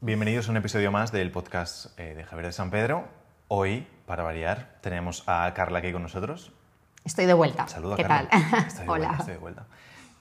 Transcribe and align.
Bienvenidos 0.00 0.46
a 0.48 0.52
un 0.52 0.56
episodio 0.56 0.92
más 0.92 1.10
del 1.10 1.30
podcast 1.32 1.98
eh, 1.98 2.14
de 2.14 2.22
Javier 2.24 2.46
de 2.46 2.52
San 2.52 2.70
Pedro. 2.70 3.08
Hoy, 3.48 3.86
para 4.06 4.22
variar, 4.22 4.78
tenemos 4.80 5.24
a 5.26 5.52
Carla 5.54 5.80
aquí 5.80 5.92
con 5.92 6.02
nosotros. 6.02 6.52
Estoy 7.04 7.26
de 7.26 7.34
vuelta. 7.34 7.66
Saluda, 7.66 7.96
¿Qué 7.96 8.04
Carla. 8.04 8.28
tal? 8.30 8.40
Estoy 8.68 8.84
de 8.84 8.90
Hola. 8.90 9.06
vuelta, 9.06 9.16
estoy 9.18 9.34
de 9.34 9.40
vuelta. 9.40 9.66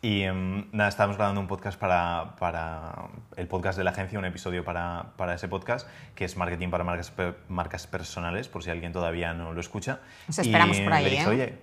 Y 0.02 0.22
em, 0.24 0.68
nada, 0.72 0.90
estábamos 0.90 1.18
grabando 1.18 1.42
un 1.42 1.48
podcast 1.48 1.80
para, 1.80 2.36
para 2.40 3.10
el 3.36 3.48
podcast 3.48 3.78
de 3.78 3.84
la 3.84 3.92
agencia, 3.92 4.18
un 4.18 4.26
episodio 4.26 4.64
para, 4.64 5.14
para 5.16 5.36
ese 5.36 5.48
podcast, 5.48 5.88
que 6.16 6.26
es 6.26 6.38
Marketing 6.38 6.70
para 6.70 6.84
marcas, 6.84 7.14
marcas 7.48 7.88
personales, 7.88 8.48
por 8.48 8.64
si 8.64 8.70
alguien 8.72 8.94
todavía 8.94 9.34
no 9.34 9.54
lo 9.54 9.60
escucha. 9.60 10.00
Os 10.28 10.40
esperamos 10.40 10.78
Y 10.80 10.84
por 10.84 10.94
ahí, 10.94 11.18
¿eh? 11.18 11.28
oye, 11.28 11.60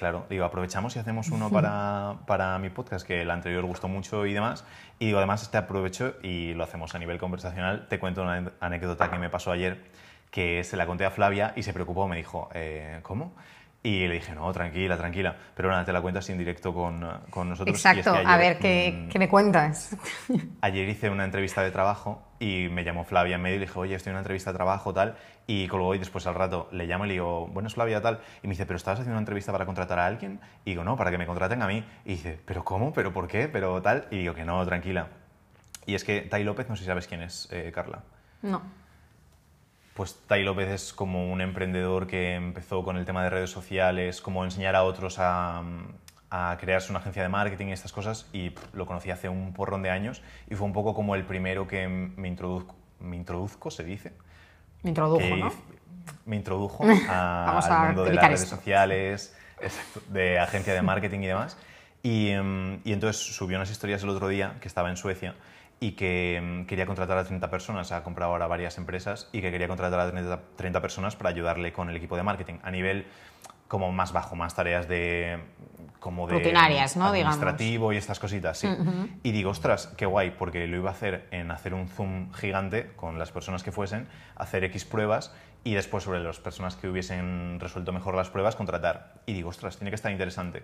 claro, 0.00 0.24
digo, 0.30 0.46
aprovechamos 0.46 0.96
y 0.96 0.98
hacemos 0.98 1.28
uno 1.28 1.50
para, 1.50 2.20
para 2.26 2.58
mi 2.58 2.70
podcast, 2.70 3.06
que 3.06 3.20
el 3.20 3.30
anterior 3.30 3.62
gustó 3.66 3.86
mucho 3.86 4.24
y 4.24 4.32
demás. 4.32 4.64
Y 4.98 5.04
digo, 5.04 5.18
además, 5.18 5.42
este 5.42 5.58
aprovecho 5.58 6.14
y 6.22 6.54
lo 6.54 6.64
hacemos 6.64 6.94
a 6.94 6.98
nivel 6.98 7.18
conversacional. 7.18 7.86
Te 7.86 7.98
cuento 7.98 8.22
una 8.22 8.50
anécdota 8.60 9.10
que 9.10 9.18
me 9.18 9.28
pasó 9.28 9.52
ayer, 9.52 9.90
que 10.30 10.64
se 10.64 10.78
la 10.78 10.86
conté 10.86 11.04
a 11.04 11.10
Flavia 11.10 11.52
y 11.54 11.64
se 11.64 11.74
preocupó, 11.74 12.08
me 12.08 12.16
dijo, 12.16 12.48
eh, 12.54 13.00
¿cómo? 13.02 13.34
Y 13.82 14.06
le 14.06 14.14
dije, 14.14 14.34
no, 14.34 14.52
tranquila, 14.52 14.98
tranquila. 14.98 15.34
Pero 15.54 15.70
nada, 15.70 15.86
te 15.86 15.92
la 15.92 16.02
cuento 16.02 16.18
así 16.18 16.32
en 16.32 16.38
directo 16.38 16.74
con, 16.74 17.00
con 17.30 17.48
nosotros. 17.48 17.74
Y 17.74 17.78
es 17.78 17.86
Exacto. 17.86 18.12
que 18.12 18.26
A 18.26 18.34
ayer, 18.34 18.52
ver, 18.54 18.58
¿qué, 18.58 18.92
mm, 18.92 19.08
qué 19.08 19.18
me 19.18 19.26
cuentas? 19.28 19.96
Ayer 20.60 20.86
hice 20.86 21.08
una 21.08 21.24
entrevista 21.24 21.62
de 21.62 21.70
trabajo 21.70 22.22
y 22.38 22.68
me 22.70 22.84
llamó 22.84 23.04
Flavia 23.04 23.36
en 23.36 23.42
medio 23.42 23.56
y 23.56 23.60
le 23.60 23.66
dije, 23.66 23.78
oye, 23.78 23.94
estoy 23.94 24.10
en 24.10 24.16
una 24.16 24.20
entrevista 24.20 24.52
de 24.52 24.56
trabajo, 24.58 24.92
tal. 24.92 25.16
Y 25.46 25.66
colgó 25.66 25.94
y 25.94 25.98
después 25.98 26.26
al 26.26 26.34
rato 26.34 26.68
le 26.72 26.86
llamo 26.86 27.06
y 27.06 27.08
le 27.08 27.14
digo, 27.14 27.46
bueno, 27.46 27.68
es 27.68 27.74
Flavia, 27.74 28.02
tal. 28.02 28.20
Y 28.42 28.48
me 28.48 28.52
dice, 28.52 28.66
¿pero 28.66 28.76
estabas 28.76 29.00
haciendo 29.00 29.14
una 29.14 29.20
entrevista 29.22 29.50
para 29.50 29.64
contratar 29.64 29.98
a 29.98 30.06
alguien? 30.06 30.40
Y 30.66 30.72
digo, 30.72 30.84
no, 30.84 30.96
para 30.96 31.10
que 31.10 31.16
me 31.16 31.24
contraten 31.24 31.62
a 31.62 31.66
mí. 31.66 31.82
Y 32.04 32.10
dice, 32.10 32.38
¿pero 32.44 32.62
cómo? 32.62 32.92
¿Pero 32.92 33.14
por 33.14 33.28
qué? 33.28 33.48
¿Pero 33.48 33.80
tal? 33.80 34.08
Y 34.10 34.18
digo 34.18 34.34
que 34.34 34.44
no, 34.44 34.62
tranquila. 34.66 35.08
Y 35.86 35.94
es 35.94 36.04
que 36.04 36.20
Tai 36.20 36.44
López, 36.44 36.68
no 36.68 36.76
sé 36.76 36.82
si 36.82 36.86
sabes 36.86 37.06
quién 37.06 37.22
es, 37.22 37.48
eh, 37.50 37.72
Carla. 37.74 38.00
No. 38.42 38.60
Pues 40.00 40.16
Tai 40.26 40.42
López 40.44 40.66
es 40.70 40.92
como 40.94 41.30
un 41.30 41.42
emprendedor 41.42 42.06
que 42.06 42.32
empezó 42.34 42.82
con 42.82 42.96
el 42.96 43.04
tema 43.04 43.22
de 43.22 43.28
redes 43.28 43.50
sociales, 43.50 44.22
como 44.22 44.42
enseñar 44.44 44.74
a 44.74 44.82
otros 44.84 45.16
a, 45.18 45.62
a 46.30 46.56
crearse 46.58 46.90
una 46.90 47.00
agencia 47.00 47.20
de 47.22 47.28
marketing 47.28 47.66
y 47.66 47.72
estas 47.72 47.92
cosas, 47.92 48.26
y 48.32 48.48
pff, 48.48 48.72
lo 48.72 48.86
conocí 48.86 49.10
hace 49.10 49.28
un 49.28 49.52
porrón 49.52 49.82
de 49.82 49.90
años, 49.90 50.22
y 50.48 50.54
fue 50.54 50.66
un 50.66 50.72
poco 50.72 50.94
como 50.94 51.14
el 51.16 51.24
primero 51.26 51.68
que 51.68 51.86
me 51.86 52.28
introduzco, 52.28 52.74
me 52.98 53.14
introduzco 53.14 53.70
se 53.70 53.84
dice, 53.84 54.14
Me 54.82 54.88
introdujo, 54.88 55.18
que 55.20 55.36
¿no? 55.36 55.52
me 56.24 56.36
introdujo 56.36 56.82
a- 57.10 57.58
al 57.62 57.70
a 57.70 57.84
mundo 57.88 58.02
de 58.04 58.14
las 58.14 58.24
redes 58.26 58.42
esto. 58.44 58.56
sociales, 58.56 59.36
de 60.08 60.38
agencia 60.38 60.72
de 60.72 60.80
marketing 60.80 61.18
y 61.20 61.26
demás. 61.26 61.58
Y, 62.02 62.30
em, 62.30 62.80
y 62.84 62.94
entonces 62.94 63.20
subió 63.36 63.58
unas 63.58 63.70
historias 63.70 64.02
el 64.02 64.08
otro 64.08 64.28
día 64.28 64.56
que 64.62 64.68
estaba 64.68 64.88
en 64.88 64.96
Suecia 64.96 65.34
y 65.80 65.92
que 65.92 66.36
em, 66.36 66.66
quería 66.66 66.86
contratar 66.86 67.16
a 67.16 67.24
30 67.24 67.50
personas, 67.50 67.90
ha 67.90 68.02
comprado 68.04 68.32
ahora 68.32 68.46
varias 68.46 68.76
empresas 68.76 69.28
y 69.32 69.40
que 69.40 69.50
quería 69.50 69.66
contratar 69.66 69.98
a 69.98 70.10
30, 70.10 70.40
30 70.56 70.82
personas 70.82 71.16
para 71.16 71.30
ayudarle 71.30 71.72
con 71.72 71.88
el 71.88 71.96
equipo 71.96 72.16
de 72.16 72.22
marketing 72.22 72.58
a 72.62 72.70
nivel 72.70 73.06
como 73.66 73.90
más 73.90 74.12
bajo, 74.12 74.36
más 74.36 74.54
tareas 74.54 74.88
de 74.88 75.38
como 76.00 76.26
de 76.26 76.34
Rutinarias, 76.34 76.96
¿no? 76.96 77.12
Digamos. 77.12 77.36
administrativo 77.36 77.92
y 77.92 77.96
estas 77.96 78.18
cositas, 78.18 78.58
sí. 78.58 78.68
Y 79.22 79.32
digo, 79.32 79.50
ostras, 79.50 79.92
qué 79.96 80.06
guay, 80.06 80.30
porque 80.30 80.66
lo 80.66 80.76
iba 80.76 80.90
a 80.90 80.92
hacer 80.92 81.28
en 81.30 81.50
hacer 81.50 81.74
un 81.74 81.88
zoom 81.88 82.32
gigante 82.32 82.90
con 82.96 83.18
las 83.18 83.30
personas 83.30 83.62
que 83.62 83.70
fuesen, 83.70 84.08
hacer 84.34 84.64
X 84.64 84.84
pruebas 84.86 85.32
y 85.62 85.74
después 85.74 86.04
sobre 86.04 86.20
las 86.20 86.40
personas 86.40 86.74
que 86.76 86.88
hubiesen 86.88 87.60
resuelto 87.60 87.92
mejor 87.92 88.14
las 88.14 88.30
pruebas, 88.30 88.56
contratar. 88.56 89.20
Y 89.26 89.34
digo, 89.34 89.50
ostras, 89.50 89.76
tiene 89.76 89.90
que 89.90 89.96
estar 89.96 90.10
interesante. 90.10 90.62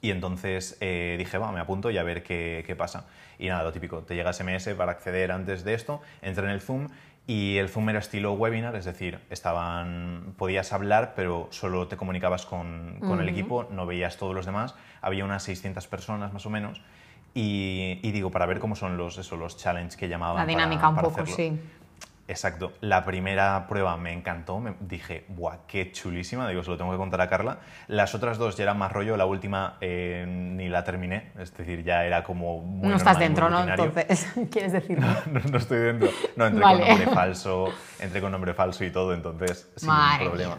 Y 0.00 0.10
entonces 0.10 0.76
eh, 0.80 1.16
dije, 1.18 1.38
va, 1.38 1.50
me 1.52 1.60
apunto 1.60 1.90
y 1.90 1.98
a 1.98 2.02
ver 2.02 2.22
qué, 2.22 2.62
qué 2.66 2.76
pasa. 2.76 3.06
Y 3.38 3.48
nada, 3.48 3.62
lo 3.64 3.72
típico, 3.72 4.00
te 4.02 4.14
llega 4.14 4.32
SMS 4.32 4.68
para 4.76 4.92
acceder 4.92 5.32
antes 5.32 5.64
de 5.64 5.74
esto, 5.74 6.00
entré 6.22 6.44
en 6.44 6.50
el 6.50 6.60
Zoom 6.60 6.88
y 7.26 7.56
el 7.56 7.68
Zoom 7.70 7.88
era 7.88 7.98
estilo 8.00 8.34
webinar, 8.34 8.76
es 8.76 8.84
decir, 8.84 9.18
estaban, 9.30 10.34
podías 10.36 10.72
hablar, 10.72 11.14
pero 11.16 11.48
solo 11.50 11.88
te 11.88 11.96
comunicabas 11.96 12.44
con, 12.44 12.96
con 13.00 13.20
el 13.20 13.28
equipo, 13.28 13.66
no 13.70 13.86
veías 13.86 14.18
todos 14.18 14.34
los 14.34 14.44
demás, 14.46 14.74
había 15.00 15.24
unas 15.24 15.42
600 15.44 15.86
personas 15.86 16.32
más 16.32 16.44
o 16.46 16.50
menos. 16.50 16.82
Y, 17.36 17.98
y 18.02 18.12
digo, 18.12 18.30
para 18.30 18.46
ver 18.46 18.60
cómo 18.60 18.76
son 18.76 18.96
los, 18.96 19.18
eso, 19.18 19.36
los 19.36 19.56
challenges 19.56 19.96
que 19.96 20.08
llamaban. 20.08 20.36
La 20.36 20.42
para- 20.42 20.48
dinámica 20.66 20.88
un 20.88 20.94
para 20.94 21.08
poco, 21.08 21.22
hacerlo. 21.22 21.34
sí. 21.34 21.58
Exacto. 22.26 22.72
La 22.80 23.04
primera 23.04 23.66
prueba 23.68 23.96
me 23.98 24.12
encantó, 24.12 24.58
me 24.58 24.74
dije, 24.80 25.26
¡buah, 25.28 25.58
qué 25.68 25.92
chulísima! 25.92 26.48
Digo, 26.48 26.62
se 26.62 26.70
lo 26.70 26.78
tengo 26.78 26.90
que 26.90 26.96
contar 26.96 27.20
a 27.20 27.28
Carla. 27.28 27.58
Las 27.86 28.14
otras 28.14 28.38
dos 28.38 28.56
ya 28.56 28.62
eran 28.64 28.78
más 28.78 28.92
rollo, 28.92 29.16
la 29.16 29.26
última 29.26 29.76
eh, 29.82 30.24
ni 30.26 30.68
la 30.68 30.84
terminé, 30.84 31.32
es 31.38 31.54
decir, 31.54 31.84
ya 31.84 32.04
era 32.06 32.24
como 32.24 32.60
muy 32.60 32.88
no 32.88 32.96
estás 32.96 33.18
normal 33.18 33.50
muy 33.50 33.50
dentro, 33.50 33.50
¿no? 33.50 33.84
Entonces, 33.84 34.32
¿quieres 34.50 34.72
decirlo? 34.72 35.06
No, 35.26 35.40
no 35.50 35.58
estoy 35.58 35.78
dentro. 35.80 36.08
No, 36.36 36.46
entré 36.46 36.62
Vale. 36.62 36.78
con 36.80 36.88
nombre 36.88 37.06
falso, 37.14 37.64
entré 38.00 38.20
con 38.22 38.32
nombre 38.32 38.54
falso 38.54 38.84
y 38.84 38.90
todo, 38.90 39.12
entonces 39.12 39.70
sin 39.76 39.88
Madre 39.88 40.24
problema. 40.24 40.58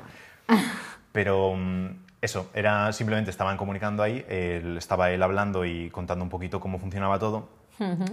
Pero 1.12 1.56
mm, 1.56 1.88
eso, 2.22 2.52
era 2.54 2.92
simplemente 2.92 3.32
estaban 3.32 3.58
comunicando 3.58 4.04
ahí, 4.04 4.24
él- 4.30 4.78
estaba 4.78 5.10
él 5.12 5.24
hablando 5.24 5.66
y 5.66 5.90
contando 5.90 6.24
un 6.24 6.30
poquito 6.30 6.60
cómo 6.60 6.78
funcionaba 6.78 7.18
todo. 7.20 7.50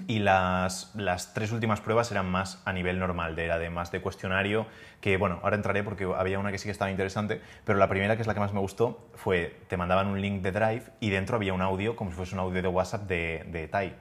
Y 0.08 0.18
las, 0.18 0.92
las 0.94 1.34
tres 1.34 1.52
últimas 1.52 1.80
pruebas 1.80 2.10
eran 2.10 2.30
más 2.30 2.60
a 2.64 2.72
nivel 2.72 2.98
normal, 2.98 3.36
de, 3.36 3.44
era 3.44 3.58
de 3.58 3.70
más 3.70 3.92
de 3.92 4.00
cuestionario, 4.00 4.66
que 5.00 5.16
bueno, 5.16 5.40
ahora 5.42 5.56
entraré 5.56 5.82
porque 5.82 6.04
había 6.16 6.38
una 6.38 6.50
que 6.50 6.58
sí 6.58 6.64
que 6.64 6.72
estaba 6.72 6.90
interesante, 6.90 7.40
pero 7.64 7.78
la 7.78 7.88
primera, 7.88 8.16
que 8.16 8.22
es 8.22 8.28
la 8.28 8.34
que 8.34 8.40
más 8.40 8.52
me 8.52 8.60
gustó, 8.60 9.08
fue, 9.14 9.60
te 9.68 9.76
mandaban 9.76 10.08
un 10.08 10.20
link 10.20 10.42
de 10.42 10.52
Drive 10.52 10.84
y 11.00 11.10
dentro 11.10 11.36
había 11.36 11.54
un 11.54 11.62
audio, 11.62 11.96
como 11.96 12.10
si 12.10 12.16
fuese 12.16 12.34
un 12.34 12.40
audio 12.40 12.60
de 12.60 12.68
WhatsApp 12.68 13.02
de, 13.02 13.44
de 13.48 13.68
Tai. 13.68 13.94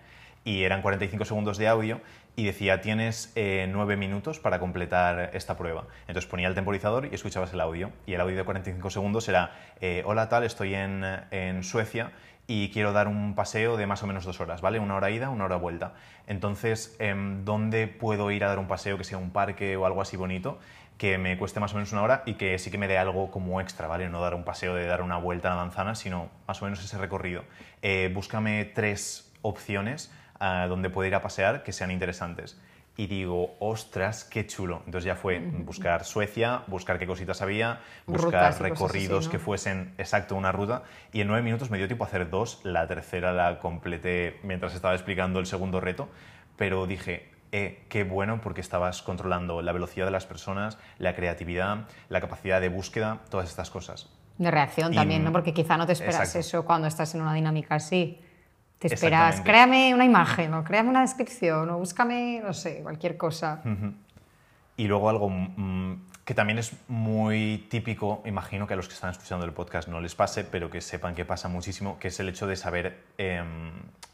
Y 0.43 0.63
eran 0.63 0.81
45 0.81 1.23
segundos 1.25 1.59
de 1.59 1.67
audio 1.67 2.01
y 2.35 2.45
decía, 2.45 2.81
tienes 2.81 3.31
eh, 3.35 3.67
nueve 3.71 3.97
minutos 3.97 4.39
para 4.39 4.59
completar 4.59 5.29
esta 5.33 5.57
prueba. 5.57 5.85
Entonces 6.07 6.25
ponía 6.25 6.47
el 6.47 6.55
temporizador 6.55 7.07
y 7.11 7.13
escuchabas 7.13 7.53
el 7.53 7.61
audio. 7.61 7.91
Y 8.07 8.13
el 8.13 8.21
audio 8.21 8.37
de 8.37 8.43
45 8.43 8.89
segundos 8.89 9.29
era, 9.29 9.51
eh, 9.81 10.01
hola 10.05 10.29
tal, 10.29 10.43
estoy 10.43 10.73
en, 10.73 11.03
en 11.29 11.63
Suecia 11.63 12.11
y 12.47 12.69
quiero 12.69 12.93
dar 12.93 13.07
un 13.07 13.35
paseo 13.35 13.77
de 13.77 13.87
más 13.87 14.03
o 14.03 14.07
menos 14.07 14.25
dos 14.25 14.39
horas, 14.41 14.61
¿vale? 14.61 14.79
Una 14.79 14.95
hora 14.95 15.09
ida, 15.09 15.29
una 15.29 15.45
hora 15.45 15.55
vuelta. 15.55 15.93
Entonces, 16.27 16.95
em, 16.99 17.45
¿dónde 17.45 17.87
puedo 17.87 18.31
ir 18.31 18.43
a 18.43 18.49
dar 18.49 18.59
un 18.59 18.67
paseo 18.67 18.97
que 18.97 19.03
sea 19.03 19.17
un 19.17 19.31
parque 19.31 19.77
o 19.77 19.85
algo 19.85 20.01
así 20.01 20.17
bonito? 20.17 20.59
que 21.01 21.17
me 21.17 21.35
cueste 21.35 21.59
más 21.59 21.71
o 21.73 21.77
menos 21.77 21.91
una 21.93 22.03
hora 22.03 22.21
y 22.27 22.35
que 22.35 22.59
sí 22.59 22.69
que 22.69 22.77
me 22.77 22.87
dé 22.87 22.99
algo 22.99 23.31
como 23.31 23.59
extra, 23.59 23.87
¿vale? 23.87 24.07
No 24.07 24.21
dar 24.21 24.35
un 24.35 24.43
paseo 24.43 24.75
de 24.75 24.85
dar 24.85 25.01
una 25.01 25.17
vuelta 25.17 25.51
a 25.51 25.55
la 25.55 25.63
manzana, 25.63 25.95
sino 25.95 26.29
más 26.47 26.61
o 26.61 26.65
menos 26.65 26.83
ese 26.83 26.95
recorrido. 26.99 27.43
Eh, 27.81 28.11
búscame 28.13 28.65
tres 28.65 29.33
opciones 29.41 30.13
ah, 30.39 30.67
donde 30.69 30.91
pueda 30.91 31.07
ir 31.07 31.15
a 31.15 31.23
pasear 31.23 31.63
que 31.63 31.73
sean 31.73 31.89
interesantes. 31.89 32.61
Y 32.97 33.07
digo, 33.07 33.55
ostras, 33.59 34.25
qué 34.25 34.45
chulo. 34.45 34.81
Entonces 34.85 35.05
ya 35.05 35.15
fue 35.15 35.39
buscar 35.39 36.03
Suecia, 36.03 36.63
buscar 36.67 36.99
qué 36.99 37.07
cositas 37.07 37.41
había, 37.41 37.79
buscar 38.05 38.43
así, 38.45 38.61
recorridos 38.63 39.25
¿no? 39.25 39.31
que 39.31 39.39
fuesen 39.39 39.93
exacto 39.97 40.35
una 40.35 40.51
ruta. 40.51 40.83
Y 41.13 41.21
en 41.21 41.27
nueve 41.27 41.41
minutos 41.41 41.71
me 41.71 41.77
dio 41.77 41.87
tiempo 41.87 42.03
a 42.03 42.07
hacer 42.07 42.29
dos. 42.29 42.59
La 42.63 42.87
tercera 42.87 43.31
la 43.31 43.59
completé 43.59 44.39
mientras 44.43 44.75
estaba 44.75 44.93
explicando 44.93 45.39
el 45.39 45.45
segundo 45.45 45.79
reto. 45.79 46.09
Pero 46.57 46.85
dije, 46.85 47.31
eh, 47.53 47.85
qué 47.89 48.03
bueno 48.03 48.41
porque 48.41 48.61
estabas 48.61 49.01
controlando 49.01 49.61
la 49.61 49.71
velocidad 49.71 50.05
de 50.05 50.11
las 50.11 50.25
personas, 50.25 50.77
la 50.97 51.15
creatividad, 51.15 51.87
la 52.09 52.19
capacidad 52.21 52.59
de 52.61 52.69
búsqueda, 52.69 53.19
todas 53.29 53.49
estas 53.49 53.69
cosas. 53.71 54.09
De 54.37 54.51
reacción 54.51 54.91
Y- 54.93 54.97
también, 54.97 55.23
¿no? 55.23 55.31
Porque 55.31 55.53
quizá 55.53 55.77
no 55.77 55.85
te 55.87 55.93
esperas 55.93 56.21
Exacto. 56.35 56.39
eso 56.39 56.65
cuando 56.65 56.87
estás 56.87 57.15
en 57.15 57.21
una 57.21 57.33
dinámica 57.33 57.75
así. 57.75 58.19
Te 58.81 58.95
esperas, 58.95 59.41
créame 59.41 59.93
una 59.93 60.05
imagen, 60.05 60.55
o 60.55 60.63
créame 60.63 60.89
una 60.89 61.01
descripción, 61.01 61.69
o 61.69 61.77
búscame, 61.77 62.41
no 62.43 62.51
sé, 62.51 62.81
cualquier 62.81 63.15
cosa. 63.15 63.61
Y 64.75 64.87
luego 64.87 65.07
algo 65.07 65.29
mm, 65.29 66.01
que 66.25 66.33
también 66.33 66.57
es 66.57 66.73
muy 66.87 67.67
típico, 67.69 68.23
imagino 68.25 68.65
que 68.65 68.73
a 68.73 68.77
los 68.77 68.87
que 68.87 68.95
están 68.95 69.11
escuchando 69.11 69.45
el 69.45 69.53
podcast 69.53 69.87
no 69.87 70.01
les 70.01 70.15
pase, 70.15 70.43
pero 70.43 70.71
que 70.71 70.81
sepan 70.81 71.13
que 71.13 71.25
pasa 71.25 71.47
muchísimo, 71.47 71.99
que 71.99 72.07
es 72.07 72.19
el 72.19 72.29
hecho 72.29 72.47
de 72.47 72.55
saber 72.55 73.03
em, 73.19 73.71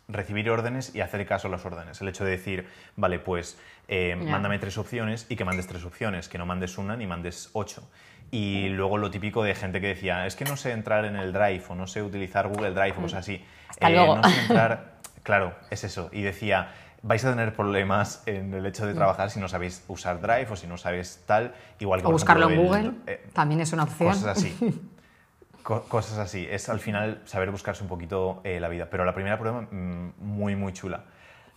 recibir 0.09 0.50
órdenes 0.50 0.94
y 0.94 1.00
hacer 1.00 1.25
caso 1.25 1.47
a 1.47 1.51
las 1.51 1.66
órdenes. 1.66 2.01
El 2.01 2.09
hecho 2.09 2.25
de 2.25 2.31
decir, 2.31 2.67
vale, 2.97 3.19
pues 3.19 3.57
eh, 3.88 4.17
mándame 4.17 4.59
tres 4.59 4.77
opciones 4.77 5.27
y 5.30 5.38
que 5.38 5.45
mandes 5.45 5.68
tres 5.68 5.86
opciones, 5.86 6.27
que 6.27 6.38
no 6.38 6.45
mandes 6.45 6.77
una 6.77 6.97
ni 6.97 7.07
mandes 7.07 7.51
ocho. 7.53 7.89
Y 8.31 8.69
luego 8.69 8.97
lo 8.97 9.09
típico 9.09 9.44
de 9.44 9.56
gente 9.56 9.79
que 9.79 9.88
decía, 9.88 10.25
es 10.27 10.35
que 10.35 10.44
no 10.45 10.57
sé 10.57 10.71
entrar 10.71 11.06
en 11.06 11.15
el 11.15 11.31
Drive 11.33 11.63
o 11.69 11.75
no 11.75 11.88
sé 11.88 12.01
utilizar 12.03 12.47
Google 12.47 12.71
Drive 12.71 12.91
o 12.97 13.01
cosas 13.03 13.19
así. 13.19 13.38
Mm. 13.38 13.41
Eh, 13.41 13.45
Hasta 13.69 13.89
luego. 13.89 14.15
No 14.18 14.24
sé 14.29 14.41
entrar, 14.50 14.94
claro, 15.24 15.56
es 15.69 15.83
eso. 15.85 16.09
Y 16.12 16.21
decía, 16.24 16.69
vais 17.03 17.24
a 17.24 17.29
tener 17.29 17.53
problemas 17.53 18.24
en 18.25 18.53
el 18.53 18.65
hecho 18.65 18.85
de 18.85 18.94
trabajar 18.94 19.29
si 19.31 19.39
no 19.39 19.47
sabéis 19.47 19.83
usar 19.88 20.19
Drive 20.19 20.47
o 20.51 20.56
si 20.57 20.68
no 20.68 20.77
sabéis 20.77 21.24
tal, 21.25 21.53
igual 21.79 22.01
que 22.01 22.07
O 22.07 22.12
buscarlo 22.12 22.50
en 22.50 22.57
Google, 22.65 22.79
el- 22.81 23.01
eh, 23.07 23.27
también 23.33 23.62
es 23.62 23.71
una 23.71 23.83
opción. 23.83 24.09
Cosas 24.09 24.38
así. 24.38 24.57
Co- 25.63 25.83
cosas 25.83 26.18
así. 26.18 26.47
Es 26.50 26.69
al 26.69 26.80
final 26.80 27.21
saber 27.25 27.51
buscarse 27.51 27.83
un 27.83 27.89
poquito 27.89 28.39
eh, 28.45 28.59
la 28.59 28.69
vida. 28.69 28.88
Pero 28.89 29.03
la 29.06 29.13
primera 29.13 29.38
prueba, 29.38 29.62
mm, 29.69 30.13
muy, 30.19 30.56
muy 30.56 30.71
chula. 30.73 31.03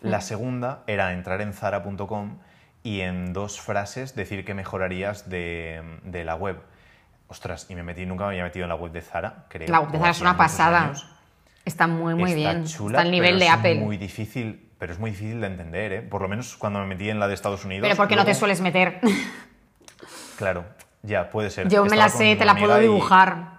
La 0.02 0.20
segunda 0.20 0.82
era 0.87 1.12
entrar 1.12 1.40
en 1.43 1.52
zara.com 1.52 2.38
y 2.82 3.00
en 3.00 3.32
dos 3.32 3.61
frases 3.61 4.15
decir 4.15 4.44
que 4.44 4.55
mejorarías 4.55 5.29
de, 5.29 5.82
de 6.05 6.25
la 6.25 6.35
web. 6.35 6.61
Ostras, 7.29 7.67
y 7.69 7.75
me 7.75 7.82
metí, 7.82 8.06
nunca 8.06 8.25
me 8.25 8.31
había 8.31 8.43
metido 8.44 8.65
en 8.65 8.71
la 8.71 8.75
web 8.75 8.91
de 8.93 9.03
Zara, 9.03 9.44
creo. 9.49 9.69
La 9.69 9.81
web 9.81 9.91
de 9.91 9.99
o 9.99 10.00
Zara 10.00 10.11
es 10.12 10.21
una 10.21 10.37
pasada. 10.37 10.82
años. 10.87 11.06
Está 11.65 11.87
muy, 11.87 12.15
muy 12.15 12.32
está 12.32 12.53
bien. 12.53 12.65
chula, 12.67 12.99
está 12.99 13.03
al 13.03 13.11
nivel 13.11 13.35
pero 13.35 13.38
de 13.38 13.47
es 13.47 13.53
Apple. 13.53 13.75
muy 13.77 13.97
difícil, 13.99 14.71
pero 14.79 14.93
es 14.93 14.99
muy 14.99 15.11
difícil 15.11 15.41
de 15.41 15.47
entender, 15.47 15.93
¿eh? 15.93 16.03
Por 16.03 16.23
lo 16.23 16.29
menos 16.29 16.56
cuando 16.56 16.81
me 16.81 16.87
metí 16.87 17.09
en 17.11 17.21
la 17.21 17.29
de 17.29 17.35
Estados 17.35 17.65
Unidos. 17.65 17.82
Pero 17.87 17.97
porque 17.97 18.17
no 18.17 18.23
te 18.23 18.29
luego- 18.31 18.38
sueles 18.41 18.61
meter. 18.61 19.00
Claro, 20.37 20.65
ya, 21.03 21.29
puede 21.31 21.50
ser. 21.50 21.69
Yo 21.69 21.85
me 21.85 21.97
la 21.97 22.09
sé, 22.09 22.35
te 22.37 22.44
la 22.47 22.55
puedo 22.56 22.79
y- 22.79 22.83
dibujar. 22.83 23.59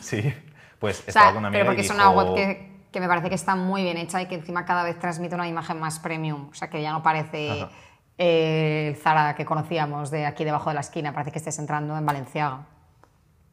Sí, 0.00 0.32
pues 0.78 1.00
O 1.00 1.08
estaba 1.08 1.26
sea, 1.26 1.32
con 1.32 1.38
una 1.40 1.48
amiga 1.48 1.60
pero 1.60 1.66
porque 1.70 1.82
y 1.82 1.84
es 1.84 1.90
una 1.90 2.10
web 2.10 2.34
que, 2.34 2.72
que 2.90 2.98
me 3.00 3.06
parece 3.06 3.28
que 3.28 3.34
está 3.34 3.54
muy 3.54 3.82
bien 3.82 3.98
hecha 3.98 4.22
y 4.22 4.26
que 4.26 4.34
encima 4.34 4.64
cada 4.64 4.82
vez 4.84 4.98
transmite 4.98 5.34
una 5.34 5.46
imagen 5.46 5.78
más 5.78 5.98
premium. 5.98 6.48
O 6.50 6.54
sea, 6.54 6.70
que 6.70 6.80
ya 6.80 6.92
no 6.92 7.02
parece 7.02 7.50
Ajá. 7.62 7.70
Eh, 8.18 8.88
el 8.88 8.96
Zara 8.96 9.34
que 9.34 9.44
conocíamos 9.44 10.10
de 10.10 10.26
aquí 10.26 10.44
debajo 10.44 10.70
de 10.70 10.74
la 10.74 10.80
esquina. 10.80 11.12
Parece 11.12 11.32
que 11.32 11.38
estés 11.38 11.58
entrando 11.58 11.96
en 11.96 12.04
Valenciaga. 12.04 12.66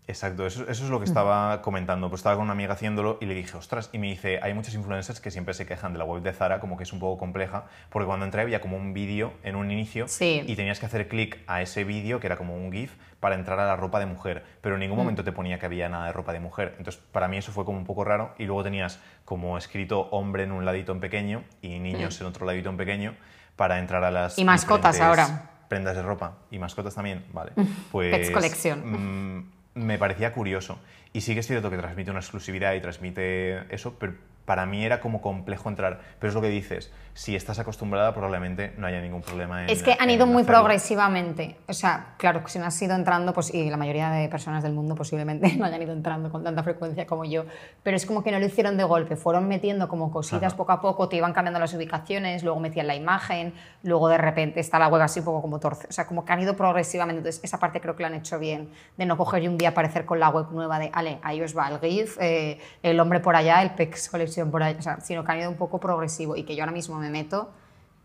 Exacto, 0.08 0.46
eso, 0.46 0.70
eso 0.70 0.84
es 0.84 0.90
lo 0.92 1.00
que 1.00 1.06
estaba 1.06 1.64
comentando. 1.64 2.10
Pues 2.10 2.20
estaba 2.20 2.36
con 2.36 2.44
una 2.44 2.52
amiga 2.54 2.74
haciéndolo 2.74 3.18
y 3.22 3.26
le 3.26 3.34
dije, 3.34 3.58
ostras, 3.58 3.90
y 3.92 3.98
me 3.98 4.06
dice, 4.06 4.40
hay 4.44 4.54
muchos 4.54 4.76
influencers 4.76 5.20
que 5.20 5.32
siempre 5.32 5.56
se 5.56 5.66
quejan 5.66 5.94
de 5.94 5.98
la 6.00 6.06
web 6.06 6.22
de 6.22 6.32
Zara, 6.32 6.60
como 6.60 6.78
que 6.78 6.84
es 6.84 6.94
un 6.94 7.00
poco 7.00 7.18
compleja, 7.18 7.66
porque 7.90 8.06
cuando 8.06 8.24
entré 8.24 8.42
había 8.44 8.62
como 8.62 8.78
un 8.78 8.94
vídeo 8.94 9.34
en 9.42 9.56
un 9.56 9.72
inicio 9.72 10.08
Sí. 10.08 10.44
y 10.46 10.56
tenías 10.56 10.80
que 10.80 10.86
hacer 10.86 11.08
clic 11.08 11.40
a 11.48 11.64
ese 11.64 11.86
vídeo, 11.86 12.20
que 12.20 12.28
era 12.28 12.38
como 12.38 12.56
un 12.56 12.72
GIF, 12.72 12.94
para 13.20 13.34
entrar 13.34 13.60
a 13.60 13.66
la 13.66 13.76
ropa 13.78 14.00
de 14.00 14.06
mujer, 14.06 14.44
pero 14.62 14.76
en 14.76 14.82
ningún 14.82 15.00
momento 15.00 15.24
te 15.24 15.32
ponía 15.32 15.58
que 15.58 15.66
había 15.66 15.90
nada 15.90 16.06
de 16.06 16.14
ropa 16.14 16.34
de 16.34 16.40
mujer. 16.40 16.76
Entonces, 16.78 17.02
para 17.12 17.28
mí 17.28 17.38
eso 17.38 17.52
fue 17.52 17.66
como 17.66 17.80
un 17.80 17.86
poco 17.86 18.04
raro 18.04 18.36
y 18.38 18.46
luego 18.46 18.64
tenías 18.64 19.00
como 19.26 19.58
escrito 19.58 20.02
hombre 20.12 20.44
en 20.44 20.52
un 20.52 20.66
ladito 20.66 20.92
en 20.92 21.00
pequeño 21.00 21.44
y 21.64 21.80
niños 21.80 22.22
en 22.22 22.28
otro 22.28 22.46
ladito 22.46 22.70
en 22.70 22.78
pequeño 22.78 23.16
para 23.56 23.80
entrar 23.80 24.04
a 24.04 24.12
las 24.12 24.38
Y 24.38 24.44
mascotas 24.46 25.00
ahora. 25.00 25.50
prendas 25.68 25.96
de 25.96 26.02
ropa 26.04 26.34
y 26.52 26.60
mascotas 26.60 26.96
también, 26.96 27.26
vale. 27.34 27.52
Pues 27.92 28.12
Pets 28.16 28.32
Collection. 28.32 29.38
mm, 29.38 29.52
me 29.76 29.98
parecía 29.98 30.32
curioso. 30.34 30.80
Y 31.14 31.22
sí 31.22 31.34
que 31.34 31.40
es 31.40 31.48
cierto 31.48 31.70
que 31.70 31.78
transmite 31.78 32.12
una 32.12 32.20
exclusividad 32.20 32.74
y 32.74 32.82
transmite 32.82 33.74
eso, 33.74 33.96
pero 33.98 34.14
para 34.46 34.66
mí 34.66 34.86
era 34.86 35.02
como 35.02 35.22
complejo 35.22 35.70
entrar. 35.70 36.00
Pero 36.20 36.30
es 36.30 36.36
lo 36.36 36.42
que 36.42 36.50
dices, 36.50 36.92
si 37.14 37.36
estás 37.36 37.60
acostumbrada 37.60 38.14
probablemente 38.14 38.74
no 38.78 38.88
haya 38.88 39.02
ningún 39.02 39.22
problema 39.22 39.64
en 39.64 39.70
Es 39.70 39.82
que 39.82 39.96
han 39.98 40.10
ido 40.10 40.28
muy 40.28 40.42
hacerlo. 40.44 40.60
progresivamente. 40.60 41.58
O 41.68 41.74
sea, 41.74 42.16
claro, 42.18 42.44
si 42.48 42.60
no 42.60 42.66
has 42.66 42.82
ido 42.82 42.94
entrando, 42.94 43.34
pues, 43.34 43.54
y 43.54 43.70
la 43.70 43.78
mayoría 43.78 44.10
de 44.10 44.28
personas 44.30 44.64
del 44.64 44.74
mundo 44.74 44.96
posiblemente 44.96 45.54
no 45.58 45.66
hayan 45.66 45.82
ido 45.82 45.94
entrando 45.94 46.30
con 46.30 46.44
tanta 46.44 46.62
frecuencia 46.64 47.08
como 47.08 47.26
yo, 47.26 47.46
pero 47.84 47.98
es 47.98 48.06
como 48.06 48.24
que 48.24 48.32
no 48.32 48.40
lo 48.40 48.46
hicieron 48.46 48.78
de 48.78 48.84
golpe, 48.84 49.16
fueron 49.16 49.48
metiendo 49.48 49.88
como 49.88 50.12
cositas 50.12 50.54
Ajá. 50.54 50.58
poco 50.58 50.72
a 50.74 50.82
poco, 50.82 51.10
te 51.10 51.16
iban 51.16 51.34
cambiando 51.34 51.60
las 51.60 51.74
ubicaciones, 51.74 52.44
luego 52.44 52.60
metían 52.60 52.88
la 52.88 52.96
imagen, 52.96 53.54
luego 53.84 54.10
de 54.10 54.18
repente 54.18 54.60
está 54.60 54.78
la 54.78 54.88
web 54.88 55.02
así 55.02 55.20
un 55.20 55.26
poco 55.26 55.42
como 55.42 55.60
torce. 55.60 55.88
O 55.90 55.92
sea, 55.92 56.06
como 56.06 56.26
que 56.26 56.34
han 56.34 56.42
ido 56.42 56.56
progresivamente. 56.56 57.20
Entonces, 57.20 57.44
esa 57.44 57.60
parte 57.60 57.80
creo 57.82 57.96
que 57.96 58.04
lo 58.04 58.08
han 58.08 58.16
hecho 58.16 58.40
bien, 58.40 58.70
de 58.98 59.06
no 59.06 59.18
coger 59.18 59.44
y 59.44 59.48
un 59.48 59.58
día 59.58 59.70
aparecer 59.70 60.06
con 60.06 60.20
la 60.20 60.30
web 60.30 60.48
nueva 60.52 60.80
de, 60.80 60.90
ale, 60.94 61.20
ahí 61.24 61.42
os 61.42 61.58
va 61.58 61.70
el 61.70 61.80
GIF, 61.80 62.18
eh, 62.20 62.60
el 62.84 63.00
hombre 63.00 63.20
por 63.22 63.36
allá, 63.36 63.62
el 63.62 63.72
PEX 63.72 64.10
Collection 64.36 64.52
por 64.52 64.64
allá, 64.64 64.80
o 64.80 64.82
sea, 64.82 65.00
sino 65.02 65.24
que 65.24 65.32
han 65.32 65.40
ido 65.40 65.50
un 65.50 65.58
poco 65.58 65.80
progresivo 65.80 66.36
y 66.36 66.44
que 66.44 66.56
yo 66.56 66.64
ahora 66.64 66.72
mismo 66.74 66.98
me 66.98 67.10
meto 67.10 67.50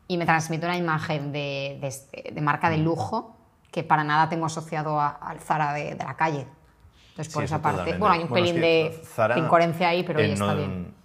y 0.09 0.17
me 0.17 0.27
transmite 0.27 0.67
una 0.67 0.77
imagen 0.77 1.33
de, 1.33 1.79
de 1.81 1.87
este- 1.89 2.31
de 2.33 2.41
marca 2.41 2.71
de 2.71 2.79
lujo 2.79 3.37
que 3.71 3.83
para 3.85 4.05
nada 4.05 4.29
tengo 4.29 4.47
asociado 4.47 5.01
a- 5.01 5.09
al 5.11 5.39
Zara 5.41 5.73
de, 5.73 5.95
de 5.95 6.05
la 6.05 6.15
calle. 6.15 6.47
Entonces, 7.11 7.33
por 7.33 7.43
Sí, 7.43 7.47
esa 7.47 7.57
eso 7.57 7.63
parte, 7.63 7.79
totalmente. 7.79 7.99
bueno, 7.99 8.15
hay 8.15 8.23
un 8.23 8.29
Bueno, 8.29 8.45
es 8.47 8.51
pelín 8.53 8.63
que 8.63 8.91
de 8.99 9.05
Zara 9.05 9.39
incoherencia 9.39 9.89
ahí, 9.89 10.03
pero 10.05 10.21
en, 10.21 10.31
está 10.33 10.47
no- 10.47 10.57
bien. 10.57 11.01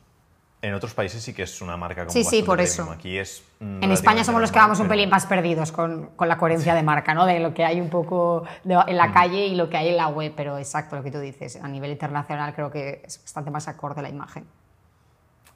En 0.61 0.73
otros 0.73 0.95
países 0.95 1.21
sí 1.21 1.31
que 1.35 1.43
es 1.43 1.61
una 1.61 1.77
marca 1.77 2.01
como 2.07 2.11
Sí, 2.11 2.23
sí, 2.23 2.41
por 2.41 2.55
premium. 2.57 2.73
eso. 2.87 2.91
Aquí 2.91 3.19
es 3.19 3.43
mm, 3.59 3.83
En 3.83 3.91
España 3.91 4.23
somos 4.23 4.41
los 4.41 4.51
que 4.51 4.57
vamos 4.57 4.79
un 4.79 4.87
pelín 4.87 5.09
más 5.11 5.27
perdidos 5.27 5.71
con, 5.71 6.07
con 6.15 6.27
la 6.27 6.37
coherencia 6.39 6.73
de 6.73 6.81
marca, 6.81 7.13
¿no? 7.13 7.27
De 7.27 7.39
lo 7.39 7.53
que 7.53 7.63
hay 7.63 7.79
un 7.79 7.89
poco 7.91 8.45
de- 8.63 8.73
en 8.87 8.97
la 8.97 9.11
calle 9.11 9.45
y 9.45 9.53
lo 9.53 9.69
que 9.69 9.77
hay 9.77 9.89
en 9.89 9.97
la 9.97 10.07
web, 10.07 10.33
pero 10.35 10.57
exacto 10.57 10.95
lo 10.95 11.03
que 11.03 11.11
tú 11.11 11.19
dices. 11.19 11.57
A 11.61 11.67
nivel 11.67 11.91
internacional 11.91 12.55
creo 12.55 12.71
que 12.71 13.03
es 13.05 13.21
bastante 13.21 13.51
más 13.51 13.67
acorde 13.67 14.01
la 14.01 14.09
imagen. 14.09 14.47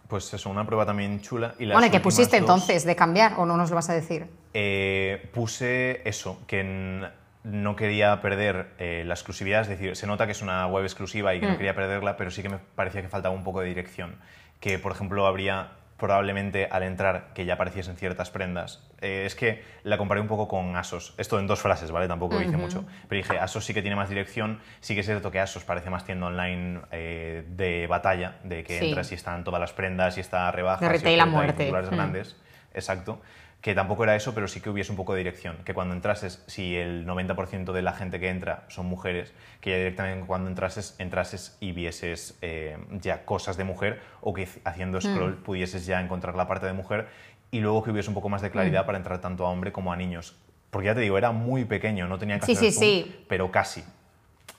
Pues 0.10 0.34
eso, 0.34 0.50
una 0.50 0.66
prueba 0.66 0.88
también 0.88 1.22
chula. 1.22 1.54
Y 1.60 1.66
las 1.66 1.76
Bueno, 1.76 1.88
¿y 1.88 1.92
qué 1.92 2.00
pusiste 2.00 2.40
dos- 2.42 2.50
entonces 2.50 2.84
de 2.84 2.96
cambiar 2.96 3.36
o 3.38 3.46
no 3.46 3.56
nos 3.56 3.70
lo 3.70 3.76
vas 3.76 3.90
a 3.92 3.94
decir? 3.94 4.26
Eh, 4.56 5.30
puse 5.34 6.02
eso, 6.04 6.42
que 6.48 7.08
no 7.44 7.76
quería 7.76 8.20
perder 8.20 8.72
eh, 8.80 9.04
la 9.06 9.14
exclusividad, 9.14 9.62
es 9.62 9.68
decir, 9.70 9.96
se 9.96 10.08
nota 10.08 10.26
que 10.26 10.32
es 10.32 10.42
una 10.42 10.66
web 10.66 10.84
exclusiva 10.84 11.36
y 11.36 11.40
que 11.40 11.46
no 11.46 11.58
quería 11.58 11.76
perderla, 11.76 12.18
pero 12.18 12.32
sí 12.32 12.42
que 12.42 12.50
me 12.50 12.58
parecía 12.58 13.04
que 13.04 13.08
faltaba 13.08 13.36
un 13.36 13.44
poco 13.44 13.62
de 13.62 13.68
dirección. 13.68 14.16
Que, 14.60 14.80
por 14.80 14.92
ejemplo, 14.92 15.28
habría 15.28 15.70
probablemente 16.00 16.68
al 16.72 16.84
entrar 16.84 17.28
que 17.36 17.46
ya 17.46 17.54
apareciesen 17.54 17.96
ciertas 17.98 18.32
prendas. 18.32 18.82
Eh, 19.02 19.24
es 19.26 19.36
que 19.36 19.64
la 19.84 19.98
comparé 19.98 20.22
un 20.22 20.28
poco 20.28 20.48
con 20.48 20.76
Asos. 20.76 21.14
Esto 21.18 21.38
en 21.40 21.46
dos 21.48 21.62
frases, 21.62 21.92
¿vale? 21.92 22.08
Tampoco 22.08 22.42
hice 22.42 22.58
mucho. 22.58 22.86
Pero 23.08 23.22
dije, 23.22 23.38
Asos 23.38 23.66
sí 23.66 23.74
que 23.74 23.82
tiene 23.82 23.96
más 23.96 24.10
dirección. 24.10 24.60
Sí 24.80 24.96
que 24.96 25.02
es 25.02 25.06
cierto 25.06 25.30
que 25.30 25.40
Asos 25.40 25.64
parece 25.64 25.90
más 25.90 26.06
tienda 26.06 26.28
online 26.28 26.82
eh, 26.92 27.44
de 27.50 27.86
batalla, 27.88 28.38
de 28.44 28.64
que 28.64 28.80
Sí. 28.80 28.86
entras 28.88 29.12
y 29.12 29.16
están 29.16 29.44
todas 29.44 29.60
las 29.62 29.74
prendas 29.74 30.18
y 30.18 30.22
está 30.22 30.52
rebajas. 30.52 30.80
De 30.82 30.88
y 30.88 30.90
retail 30.90 31.20
a 31.20 31.26
muerte. 31.26 31.72
Mm. 31.72 31.96
grandes. 31.96 32.36
Exacto. 32.74 33.22
Que 33.62 33.76
tampoco 33.76 34.06
era 34.06 34.16
eso, 34.16 34.34
pero 34.34 34.48
sí 34.48 34.62
que 34.62 34.70
hubiese 34.70 34.92
un 34.92 34.96
poco 34.96 35.14
de 35.14 35.18
dirección. 35.20 35.58
Que 35.66 35.74
cuando 35.74 35.94
entrases, 35.94 36.42
si 36.48 36.78
el 36.78 37.06
90% 37.06 37.74
de 37.74 37.82
la 37.82 37.92
gente 37.92 38.18
que 38.20 38.30
entra 38.30 38.64
son 38.70 38.86
mujeres, 38.86 39.34
que 39.60 39.72
ya 39.72 39.78
directamente 39.78 40.26
cuando 40.26 40.50
entrases, 40.50 40.96
entrases 40.98 41.58
y 41.60 41.74
vieses 41.74 42.38
eh, 42.42 42.78
ya 43.02 43.26
cosas 43.26 43.58
de 43.58 43.66
mujer 43.66 44.00
o 44.22 44.34
que 44.34 44.48
haciendo 44.64 45.02
scroll 45.02 45.34
Mm. 45.34 45.44
pudieses 45.44 45.86
ya 45.86 46.00
encontrar 46.00 46.36
la 46.36 46.48
parte 46.48 46.68
de 46.68 46.74
mujer 46.74 47.08
y 47.52 47.60
luego 47.60 47.84
que 47.84 47.92
hubiese 47.92 48.08
un 48.10 48.14
poco 48.16 48.30
más 48.30 48.42
de 48.42 48.48
Mm. 48.48 48.52
claridad 48.52 48.86
para 48.86 48.98
entrar 48.98 49.20
tanto 49.20 49.46
a 49.46 49.50
hombre 49.50 49.74
como 49.74 49.92
a 49.92 49.98
niños. 49.98 50.38
Porque 50.70 50.86
ya 50.86 50.96
te 50.96 51.02
digo, 51.02 51.18
era 51.18 51.32
muy 51.34 51.66
pequeño, 51.66 52.08
no 52.08 52.18
tenía 52.18 52.40
que 52.40 52.46
Sí, 52.46 52.54
hacer 52.54 52.72
sí, 52.72 52.80
zoom, 52.80 52.84
sí. 52.86 53.26
pero 53.28 53.52
casi. 53.52 53.84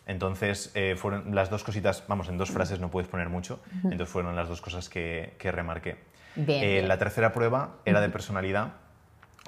Entonces, 0.06 0.72
eh, 0.74 0.96
fueron 0.96 1.34
las 1.34 1.50
dos 1.50 1.62
cositas, 1.64 2.04
vamos, 2.08 2.28
en 2.28 2.36
dos 2.36 2.50
frases 2.50 2.80
no 2.80 2.90
puedes 2.90 3.08
poner 3.08 3.28
mucho, 3.28 3.60
entonces 3.84 4.08
fueron 4.08 4.34
las 4.34 4.48
dos 4.48 4.60
cosas 4.60 4.88
que, 4.88 5.34
que 5.38 5.52
remarqué. 5.52 5.96
Bien, 6.34 6.62
Eh, 6.64 6.72
bien. 6.74 6.88
La 6.88 6.98
tercera 6.98 7.32
prueba 7.32 7.76
era 7.84 8.00
de 8.00 8.08
personalidad, 8.08 8.72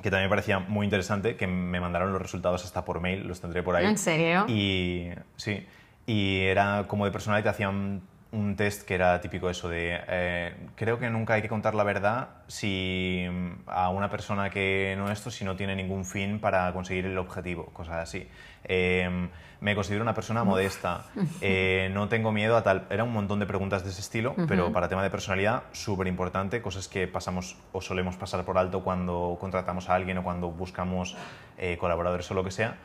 que 0.00 0.10
también 0.10 0.26
me 0.26 0.30
parecía 0.30 0.58
muy 0.58 0.84
interesante, 0.84 1.36
que 1.36 1.46
me 1.46 1.80
mandaron 1.80 2.12
los 2.12 2.22
resultados 2.22 2.64
hasta 2.64 2.84
por 2.84 3.00
mail, 3.00 3.26
los 3.26 3.40
tendré 3.40 3.62
por 3.62 3.76
ahí. 3.76 3.86
¿En 3.86 3.98
serio? 3.98 4.46
Y 4.48 5.08
sí, 5.36 5.66
y 6.06 6.40
era 6.40 6.86
como 6.88 7.04
de 7.04 7.10
personalidad, 7.10 7.44
te 7.44 7.50
hacían 7.50 8.02
un 8.32 8.56
test 8.56 8.82
que 8.82 8.94
era 8.94 9.20
típico 9.20 9.48
eso 9.50 9.68
de, 9.68 10.00
eh, 10.08 10.54
creo 10.74 10.98
que 10.98 11.10
nunca 11.10 11.34
hay 11.34 11.42
que 11.42 11.48
contar 11.48 11.74
la 11.74 11.84
verdad 11.84 12.28
si 12.48 13.24
mm, 13.30 13.68
a 13.68 13.90
una 13.90 14.10
persona 14.10 14.50
que 14.50 14.94
no 14.98 15.10
esto, 15.10 15.30
si 15.30 15.44
no 15.44 15.54
tiene 15.54 15.76
ningún 15.76 16.04
fin 16.04 16.40
para 16.40 16.72
conseguir 16.72 17.06
el 17.06 17.18
objetivo, 17.18 17.66
cosas 17.66 17.96
así. 17.96 18.26
Eh, 18.64 19.28
me 19.62 19.76
considero 19.76 20.02
una 20.02 20.12
persona 20.12 20.42
modesta, 20.42 21.04
eh, 21.40 21.88
no 21.92 22.08
tengo 22.08 22.32
miedo 22.32 22.56
a 22.56 22.64
tal. 22.64 22.84
Era 22.90 23.04
un 23.04 23.12
montón 23.12 23.38
de 23.38 23.46
preguntas 23.46 23.84
de 23.84 23.90
ese 23.90 24.00
estilo, 24.00 24.34
pero 24.48 24.72
para 24.72 24.88
tema 24.88 25.04
de 25.04 25.10
personalidad, 25.10 25.62
súper 25.70 26.08
importante, 26.08 26.60
cosas 26.60 26.88
que 26.88 27.06
pasamos 27.06 27.56
o 27.70 27.80
solemos 27.80 28.16
pasar 28.16 28.44
por 28.44 28.58
alto 28.58 28.82
cuando 28.82 29.36
contratamos 29.38 29.88
a 29.88 29.94
alguien 29.94 30.18
o 30.18 30.24
cuando 30.24 30.50
buscamos 30.50 31.16
eh, 31.58 31.76
colaboradores 31.78 32.28
o 32.32 32.34
lo 32.34 32.42
que 32.42 32.50
sea. 32.50 32.76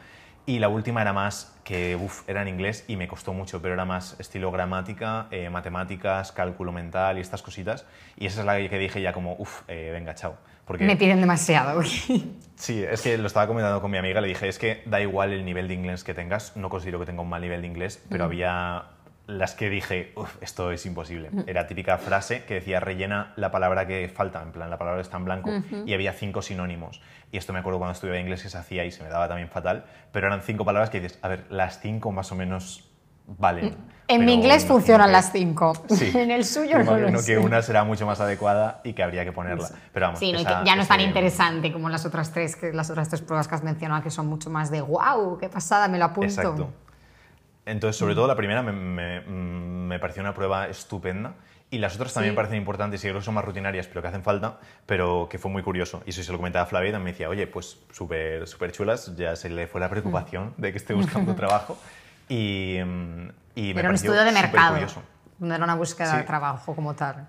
Y 0.47 0.59
la 0.59 0.69
última 0.69 1.01
era 1.01 1.11
más 1.11 1.53
que, 1.65 1.97
uff, 1.97 2.23
era 2.29 2.41
en 2.41 2.47
inglés 2.47 2.85
y 2.87 2.95
me 2.95 3.09
costó 3.09 3.33
mucho, 3.33 3.61
pero 3.61 3.73
era 3.73 3.83
más 3.83 4.17
estilo 4.17 4.49
gramática, 4.49 5.27
eh, 5.29 5.49
matemáticas, 5.49 6.31
cálculo 6.31 6.71
mental 6.71 7.17
y 7.17 7.21
estas 7.21 7.41
cositas. 7.41 7.85
Y 8.15 8.27
esa 8.27 8.39
es 8.39 8.45
la 8.45 8.55
que 8.55 8.79
dije 8.79 9.01
ya 9.01 9.11
como, 9.11 9.35
uff, 9.37 9.63
eh, 9.67 9.89
venga, 9.91 10.15
chao. 10.15 10.37
Porque 10.63 10.85
Me 10.85 10.95
piden 10.95 11.19
demasiado. 11.19 11.83
Sí, 11.83 12.83
es 12.83 13.01
que 13.01 13.17
lo 13.17 13.27
estaba 13.27 13.45
comentando 13.45 13.81
con 13.81 13.91
mi 13.91 13.97
amiga, 13.97 14.19
le 14.21 14.29
dije, 14.29 14.47
es 14.47 14.57
que 14.57 14.83
da 14.85 15.01
igual 15.01 15.31
el 15.31 15.43
nivel 15.43 15.67
de 15.67 15.73
inglés 15.73 16.03
que 16.03 16.13
tengas, 16.13 16.55
no 16.55 16.69
considero 16.69 16.97
que 16.99 17.05
tenga 17.05 17.21
un 17.21 17.29
mal 17.29 17.41
nivel 17.41 17.61
de 17.61 17.67
inglés, 17.67 18.03
pero 18.09 18.23
había 18.23 18.85
las 19.27 19.53
que 19.53 19.69
dije, 19.69 20.13
uff, 20.15 20.35
esto 20.41 20.71
es 20.71 20.85
imposible. 20.85 21.29
Era 21.47 21.67
típica 21.67 21.97
frase 21.97 22.45
que 22.45 22.55
decía, 22.55 22.79
rellena 22.79 23.33
la 23.35 23.51
palabra 23.51 23.85
que 23.85 24.09
falta, 24.09 24.41
en 24.41 24.51
plan, 24.53 24.69
la 24.69 24.77
palabra 24.77 25.01
está 25.01 25.17
en 25.17 25.25
blanco, 25.25 25.51
y 25.85 25.93
había 25.93 26.13
cinco 26.13 26.41
sinónimos. 26.41 27.01
Y 27.31 27.37
esto 27.37 27.51
me 27.53 27.59
acuerdo 27.59 27.77
cuando 27.79 27.91
estudiaba 27.93 28.19
inglés 28.19 28.41
que 28.43 28.49
se 28.49 28.57
hacía 28.57 28.85
y 28.85 28.91
se 28.91 29.03
me 29.03 29.09
daba 29.09 29.27
también 29.27 29.49
fatal, 29.49 29.85
pero 30.13 30.27
eran 30.27 30.41
cinco 30.41 30.63
palabras 30.63 30.89
que 30.89 31.01
dices, 31.01 31.19
a 31.21 31.27
ver, 31.27 31.45
las 31.49 31.81
cinco 31.81 32.11
más 32.13 32.31
o 32.31 32.35
menos 32.35 32.89
valen. 33.27 33.75
En 34.07 34.23
mi 34.23 34.33
inglés 34.33 34.65
funcionan 34.65 35.07
que- 35.07 35.11
las 35.11 35.33
cinco. 35.33 35.73
Sí. 35.89 36.09
en 36.17 36.31
el 36.31 36.45
suyo 36.45 36.81
no 36.81 36.97
lo 36.97 37.21
que 37.21 37.37
una 37.37 37.61
será 37.61 37.83
mucho 37.83 38.05
más 38.05 38.21
adecuada 38.21 38.79
y 38.85 38.93
que 38.93 39.03
habría 39.03 39.25
que 39.25 39.33
ponerla. 39.33 39.67
Pero 39.91 40.05
vamos, 40.05 40.19
Sí, 40.19 40.31
no, 40.31 40.39
esa- 40.39 40.61
que 40.61 40.65
ya 40.65 40.75
no 40.77 40.83
es 40.83 40.87
tan 40.87 41.01
ese- 41.01 41.09
interesante 41.09 41.73
como 41.73 41.89
las 41.89 42.05
otras 42.05 42.31
tres, 42.31 42.55
que 42.55 42.71
las 42.71 42.89
otras 42.89 43.09
tres 43.09 43.21
pruebas 43.21 43.49
que 43.49 43.55
has 43.55 43.63
mencionado, 43.63 44.01
que 44.01 44.09
son 44.09 44.27
mucho 44.27 44.49
más 44.49 44.71
de 44.71 44.79
wow, 44.79 45.37
qué 45.37 45.49
pasada, 45.49 45.89
me 45.89 45.97
lo 45.97 46.05
apunto. 46.05 46.29
Exacto. 46.29 46.69
Entonces, 47.67 47.97
sobre 47.97 48.13
Mm. 48.13 48.15
todo 48.15 48.27
la 48.27 48.35
primera 48.35 48.63
me, 48.63 48.71
me- 48.71 49.21
mm, 49.21 49.87
me 49.87 49.99
pareció 49.99 50.21
una 50.23 50.33
prueba 50.33 50.67
estupenda 50.67 51.33
y 51.69 51.77
las 51.79 51.95
otras 51.95 52.13
también 52.13 52.31
Sí. 52.31 52.33
me 52.33 52.35
parecen 52.37 52.57
importantes 52.57 53.03
y 53.03 53.07
creo 53.07 53.19
que 53.19 53.25
son 53.25 53.33
más 53.33 53.43
rutinarias, 53.45 53.87
pero 53.87 54.01
que 54.01 54.07
hacen 54.07 54.23
falta, 54.23 54.57
pero 54.85 55.27
que 55.29 55.37
fue 55.37 55.51
muy 55.51 55.61
curioso. 55.63 56.01
Y 56.05 56.11
eso 56.11 56.23
se 56.23 56.31
lo 56.31 56.37
comentaba 56.37 56.63
a 56.63 56.65
Flavia 56.67 56.89
y 56.89 56.91
también 56.93 57.05
me 57.05 57.11
decía, 57.11 57.29
oye, 57.29 57.45
pues 57.47 57.77
súper 57.91 58.47
súper 58.47 58.71
chulas, 58.71 59.15
ya 59.17 59.35
se 59.35 59.49
le 59.49 59.67
fue 59.67 59.81
la 59.81 59.89
preocupación 59.89 60.53
de 60.57 60.71
que 60.71 60.77
esté 60.77 60.93
buscando 60.93 61.35
trabajo 61.35 61.77
y, 62.29 62.77
mm, 62.83 63.29
y 63.55 63.61
me 63.73 63.79
Era 63.81 63.89
un 63.89 63.95
pareció 63.95 64.11
estudio 64.13 64.23
de 64.23 64.31
mercado, 64.31 64.75
supercurioso. 64.77 65.03
no 65.39 65.53
era 65.55 65.63
una 65.63 65.75
búsqueda 65.75 66.13
de 66.15 66.21
Sí. 66.21 66.27
trabajo 66.27 66.73
como 66.75 66.95
tal. 66.95 67.27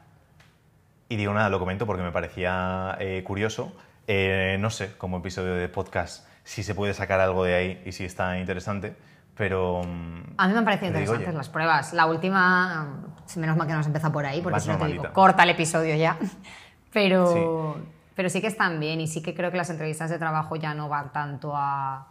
Y 1.09 1.16
digo, 1.16 1.33
nada, 1.35 1.49
lo 1.49 1.59
comento 1.59 1.87
porque 1.87 2.02
me 2.02 2.12
parecía 2.12 2.97
eh, 3.00 3.23
curioso. 3.25 3.73
Eh, 4.07 4.57
no 4.61 4.71
sé, 4.71 4.97
como 4.99 5.18
episodio 5.18 5.54
de 5.54 5.68
podcast, 5.68 6.26
si 6.45 6.62
se 6.62 6.75
puede 6.75 6.95
sacar 6.95 7.18
algo 7.21 7.45
de 7.45 7.54
ahí 7.54 7.83
y 7.85 7.92
si 7.92 8.04
está 8.04 8.38
interesante, 8.38 8.95
Pero... 9.38 9.80
A 9.80 10.47
mí 10.47 10.52
me 10.52 10.59
han 10.59 10.64
parecido 10.64 10.88
digo, 10.88 11.00
interesantes 11.00 11.35
las 11.35 11.49
pruebas. 11.49 11.92
La 11.95 12.07
última, 12.07 13.00
menos 13.37 13.57
mal 13.57 13.66
que 13.66 13.73
no 13.73 13.78
has 13.78 13.87
empezado 13.87 14.12
por 14.12 14.26
ahí, 14.26 14.42
porque 14.42 14.61
si 14.61 14.68
no 14.68 14.76
te 14.76 14.87
digo, 14.87 15.04
corta 15.12 15.45
el 15.45 15.50
episodio 15.50 15.95
ya. 15.95 16.18
Pero 16.92 17.75
sí. 17.76 17.83
pero 18.16 18.30
sí 18.30 18.40
que 18.40 18.47
están 18.47 18.80
bien 18.80 18.99
y 18.99 19.07
sí 19.07 19.23
que 19.23 19.35
creo 19.35 19.50
que 19.50 19.59
las 19.59 19.68
entrevistas 19.68 20.09
de 20.09 20.18
trabajo 20.18 20.57
ya 20.57 20.73
no 20.73 20.88
van 20.88 21.12
tanto 21.12 21.52
a... 21.54 22.09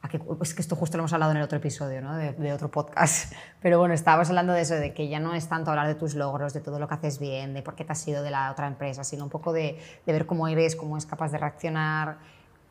a 0.00 0.08
que, 0.08 0.20
es 0.40 0.54
que 0.54 0.62
esto 0.62 0.76
justo 0.76 0.96
lo 0.96 1.02
hemos 1.02 1.12
hablado 1.12 1.32
en 1.32 1.38
el 1.38 1.42
otro 1.42 1.58
episodio, 1.58 2.00
¿no? 2.00 2.14
de, 2.14 2.32
de 2.32 2.52
otro 2.52 2.70
podcast. 2.70 3.34
Pero 3.60 3.80
bueno, 3.80 3.92
estábamos 3.92 4.28
hablando 4.28 4.52
de 4.52 4.60
eso, 4.60 4.76
de 4.76 4.94
que 4.94 5.08
ya 5.08 5.18
no 5.18 5.34
es 5.34 5.48
tanto 5.48 5.70
hablar 5.70 5.88
de 5.88 5.96
tus 5.96 6.14
logros, 6.14 6.54
de 6.54 6.60
todo 6.60 6.78
lo 6.78 6.86
que 6.86 6.94
haces 6.94 7.18
bien, 7.18 7.54
de 7.54 7.62
por 7.62 7.74
qué 7.74 7.84
te 7.84 7.90
has 7.90 8.06
ido 8.06 8.22
de 8.22 8.30
la 8.30 8.52
otra 8.52 8.68
empresa, 8.68 9.02
sino 9.02 9.24
un 9.24 9.30
poco 9.30 9.52
de, 9.52 9.80
de 10.06 10.12
ver 10.12 10.26
cómo 10.26 10.46
eres, 10.46 10.76
cómo 10.76 10.96
es 10.96 11.06
capaz 11.06 11.32
de 11.32 11.38
reaccionar, 11.38 12.18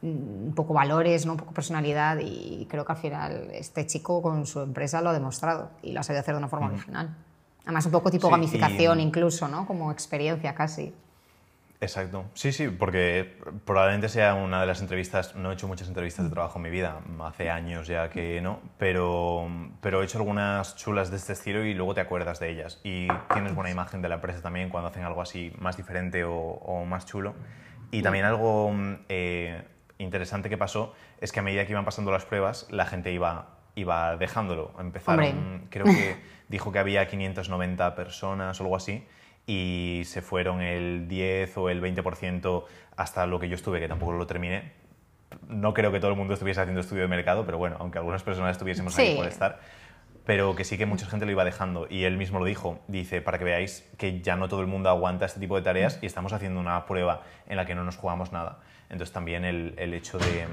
un 0.04 0.54
poco 0.56 0.74
valores, 0.74 1.26
¿no? 1.26 1.32
un 1.34 1.38
poco 1.40 1.54
personalidad 1.54 2.20
y 2.22 2.68
creo 2.70 2.84
que 2.86 2.92
al 2.92 2.98
final 2.98 3.48
este 3.54 3.86
chico 3.88 4.22
con 4.22 4.46
su 4.46 4.62
empresa 4.62 5.02
lo 5.02 5.10
ha 5.10 5.14
demostrado 5.14 5.72
y 5.82 5.94
lo 5.94 6.02
ha 6.02 6.04
sabido 6.04 6.20
hacer 6.22 6.34
de 6.36 6.40
una 6.40 6.50
forma 6.50 6.68
original. 6.68 7.16
Además 7.64 7.86
un 7.86 7.94
poco 7.94 8.12
tipo 8.12 8.28
Sí, 8.28 8.32
gamificación 8.32 9.00
y- 9.00 9.04
incluso, 9.04 9.48
¿no? 9.48 9.66
Como 9.66 9.92
experiencia 9.92 10.54
casi. 10.54 10.94
Exacto. 11.80 12.26
Sí, 12.34 12.54
sí, 12.54 12.70
porque 12.70 13.38
probablemente 13.66 14.08
sea 14.08 14.36
una 14.36 14.62
de 14.62 14.68
las 14.68 14.80
entrevistas, 14.82 15.36
no 15.36 15.52
he 15.52 15.54
hecho 15.54 15.68
muchas 15.68 15.90
entrevistas 15.90 16.24
de 16.26 16.32
trabajo 16.32 16.58
en 16.58 16.64
mi 16.64 16.70
vida, 16.70 17.00
hace 17.26 17.50
años 17.50 17.88
ya 17.88 18.10
que 18.10 18.40
no, 18.42 18.60
pero, 18.78 19.50
pero 19.82 20.02
he 20.02 20.06
hecho 20.06 20.18
algunas 20.18 20.78
chulas 20.78 21.12
de 21.12 21.18
este 21.18 21.34
estilo 21.34 21.66
y 21.66 21.74
luego 21.74 21.94
te 21.94 22.00
acuerdas 22.00 22.40
de 22.40 22.52
ellas. 22.52 22.80
Y 22.86 23.08
tienes 23.34 23.54
buena 23.54 23.70
imagen 23.70 24.02
de 24.02 24.08
la 24.08 24.16
empresa 24.16 24.42
también 24.42 24.70
cuando 24.70 24.90
hacen 24.90 25.04
algo 25.04 25.22
así 25.22 25.52
más 25.60 25.76
diferente 25.76 26.24
o, 26.24 26.34
o 26.34 26.86
más 26.86 27.06
chulo. 27.06 27.34
Y 27.92 28.02
también 28.02 28.24
algo 28.26 28.72
mm, 28.72 28.94
eh, 29.10 29.68
interesante 29.98 30.50
que 30.50 30.58
pasó 30.58 30.94
es 31.22 31.32
que 31.32 31.40
a 31.40 31.44
medida 31.44 31.66
que 31.66 31.72
iban 31.72 31.86
pasando 31.86 32.12
las 32.12 32.26
pruebas, 32.26 32.68
la 32.72 32.86
gente 32.86 33.12
iba, 33.12 33.48
iba 33.76 34.18
dejándolo. 34.18 34.72
Empezaron, 34.80 35.26
Hombre. 35.26 35.68
creo 35.70 35.86
que 35.86 36.18
dijo 36.50 36.72
que 36.72 36.80
había 36.80 37.08
590 37.08 37.96
personas 37.96 38.60
o 38.60 38.64
algo 38.64 38.76
así 38.76 39.06
y 39.46 40.04
se 40.06 40.22
fueron 40.22 40.62
el 40.62 41.08
10 41.08 41.58
o 41.58 41.70
el 41.70 41.82
20% 41.82 42.64
hasta 42.96 43.26
lo 43.26 43.40
que 43.40 43.50
yo 43.50 43.56
estuve, 43.56 43.80
que 43.80 43.88
tampoco 43.88 44.14
lo 44.14 44.26
terminé. 44.28 44.72
No 45.48 45.74
creo 45.74 45.92
que 45.92 46.00
todo 46.00 46.12
el 46.12 46.18
mundo 46.18 46.34
estuviese 46.36 46.62
haciendo 46.62 46.82
estudio 46.82 47.02
de 47.02 47.08
mercado, 47.08 47.46
pero 47.46 47.58
bueno, 47.58 47.76
aunque 47.80 47.98
algunas 47.98 48.24
personas 48.24 48.52
estuviésemos 48.52 48.98
ahí 48.98 49.12
Sí. 49.12 49.16
por 49.18 49.26
estar, 49.28 49.60
pero 50.26 50.56
que 50.56 50.64
sí 50.64 50.78
que 50.78 50.86
mucha 50.86 51.06
gente 51.08 51.26
lo 51.26 51.32
iba 51.32 51.44
dejando 51.44 51.88
y 51.90 52.04
él 52.06 52.18
mismo 52.18 52.40
lo 52.40 52.46
dijo, 52.46 52.80
dice, 52.88 53.22
para 53.22 53.38
que 53.40 53.44
veáis 53.44 53.90
que 53.98 54.22
ya 54.22 54.36
no 54.38 54.48
todo 54.48 54.62
el 54.62 54.68
mundo 54.68 54.90
aguanta 54.90 55.26
este 55.26 55.40
tipo 55.40 55.56
de 55.58 55.64
tareas 55.64 56.00
y 56.02 56.06
estamos 56.06 56.32
haciendo 56.34 56.60
una 56.60 56.86
prueba 56.86 57.24
en 57.48 57.58
la 57.58 57.66
que 57.66 57.76
no 57.76 57.84
nos 57.84 57.98
jugamos 57.98 58.32
nada. 58.32 58.60
Entonces 58.94 59.12
también 59.12 59.44
el, 59.44 59.74
el 59.78 59.94
hecho 59.94 60.18
de, 60.18 60.48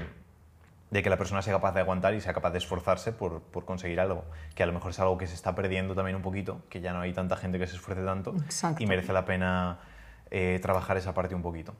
de 0.89 1.03
que 1.03 1.09
la 1.09 1.17
persona 1.17 1.41
sea 1.41 1.53
capaz 1.53 1.71
de 1.71 1.79
aguantar 1.79 2.13
y 2.13 2.19
sea 2.21 2.33
capaz 2.33 2.51
de 2.51 2.57
esforzarse 2.57 3.13
por, 3.13 3.41
por 3.41 3.63
conseguir 3.63 3.99
algo, 4.01 4.25
que 4.55 4.63
a 4.63 4.65
lo 4.65 4.73
mejor 4.73 4.91
es 4.91 4.99
algo 4.99 5.17
que 5.17 5.27
se 5.27 5.35
está 5.35 5.55
perdiendo 5.55 5.95
también 5.95 6.15
un 6.17 6.21
poquito, 6.21 6.61
que 6.69 6.81
ya 6.81 6.91
no 6.91 6.99
hay 7.01 7.13
tanta 7.13 7.37
gente 7.37 7.57
que 7.59 7.67
se 7.67 7.75
esfuerce 7.77 8.03
tanto 8.03 8.35
Exacto. 8.43 8.83
y 8.83 8.87
merece 8.87 9.13
la 9.13 9.23
pena 9.23 9.77
eh, 10.29 10.59
trabajar 10.61 10.97
esa 10.97 11.13
parte 11.13 11.33
un 11.33 11.41
poquito. 11.41 11.73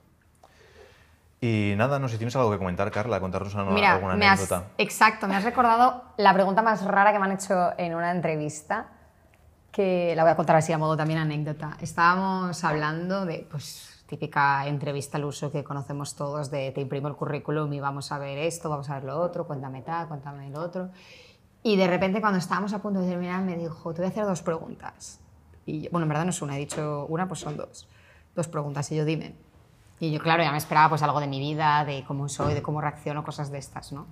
Y 1.40 1.74
nada, 1.76 1.98
no 1.98 2.08
sé, 2.08 2.16
¿tienes 2.18 2.36
algo 2.36 2.52
que 2.52 2.58
comentar, 2.58 2.88
Carla? 2.92 3.18
Contarnos 3.18 3.52
una, 3.54 3.64
Mira, 3.64 3.94
alguna 3.94 4.14
me 4.14 4.26
has, 4.28 4.38
anécdota. 4.38 4.70
exacto, 4.78 5.26
me 5.26 5.34
has 5.34 5.42
recordado 5.42 6.04
la 6.16 6.32
pregunta 6.32 6.62
más 6.62 6.84
rara 6.84 7.12
que 7.12 7.18
me 7.18 7.24
han 7.24 7.32
hecho 7.32 7.72
en 7.76 7.94
una 7.96 8.12
entrevista, 8.12 8.86
que 9.72 10.14
la 10.14 10.22
voy 10.22 10.30
a 10.30 10.36
contar 10.36 10.54
así 10.56 10.72
a 10.72 10.78
modo 10.78 10.96
también 10.96 11.18
anécdota. 11.18 11.76
Estábamos 11.80 12.62
hablando 12.62 13.26
de, 13.26 13.44
pues, 13.50 13.91
típica 14.16 14.66
entrevista 14.66 15.16
al 15.16 15.24
uso 15.24 15.50
que 15.50 15.64
conocemos 15.64 16.14
todos 16.14 16.50
de 16.50 16.70
te 16.70 16.82
imprimo 16.82 17.08
el 17.08 17.14
currículum 17.16 17.72
y 17.72 17.80
vamos 17.80 18.12
a 18.12 18.18
ver 18.18 18.36
esto, 18.36 18.68
vamos 18.68 18.90
a 18.90 18.94
ver 18.96 19.04
lo 19.04 19.18
otro, 19.18 19.46
cuéntame 19.46 19.80
tal, 19.80 20.06
cuéntame 20.06 20.50
lo 20.50 20.60
otro. 20.60 20.90
Y 21.62 21.76
de 21.76 21.86
repente 21.86 22.20
cuando 22.20 22.38
estábamos 22.38 22.74
a 22.74 22.82
punto 22.82 23.00
de 23.00 23.08
terminar 23.08 23.42
me 23.42 23.56
dijo, 23.56 23.94
te 23.94 24.02
voy 24.02 24.08
a 24.08 24.10
hacer 24.10 24.26
dos 24.26 24.42
preguntas. 24.42 25.18
Y 25.64 25.80
yo- 25.84 25.90
bueno, 25.92 26.02
en 26.04 26.10
verdad 26.10 26.24
no 26.24 26.30
es 26.30 26.42
una, 26.42 26.56
he 26.56 26.58
dicho 26.58 27.06
una, 27.08 27.26
pues 27.26 27.40
son 27.40 27.56
dos. 27.56 27.88
Dos 28.36 28.48
preguntas 28.48 28.92
y 28.92 28.96
yo 28.96 29.06
dime. 29.06 29.34
Y 29.98 30.10
yo, 30.12 30.20
claro, 30.20 30.42
ya 30.42 30.50
me 30.52 30.58
esperaba 30.58 30.90
pues 30.90 31.02
algo 31.02 31.18
de 31.18 31.26
mi 31.26 31.38
vida, 31.40 31.82
de 31.86 32.04
cómo 32.06 32.28
soy, 32.28 32.52
de 32.52 32.60
cómo 32.60 32.82
reacciono, 32.82 33.24
cosas 33.24 33.50
de 33.50 33.56
estas, 33.56 33.92
¿no? 33.92 34.04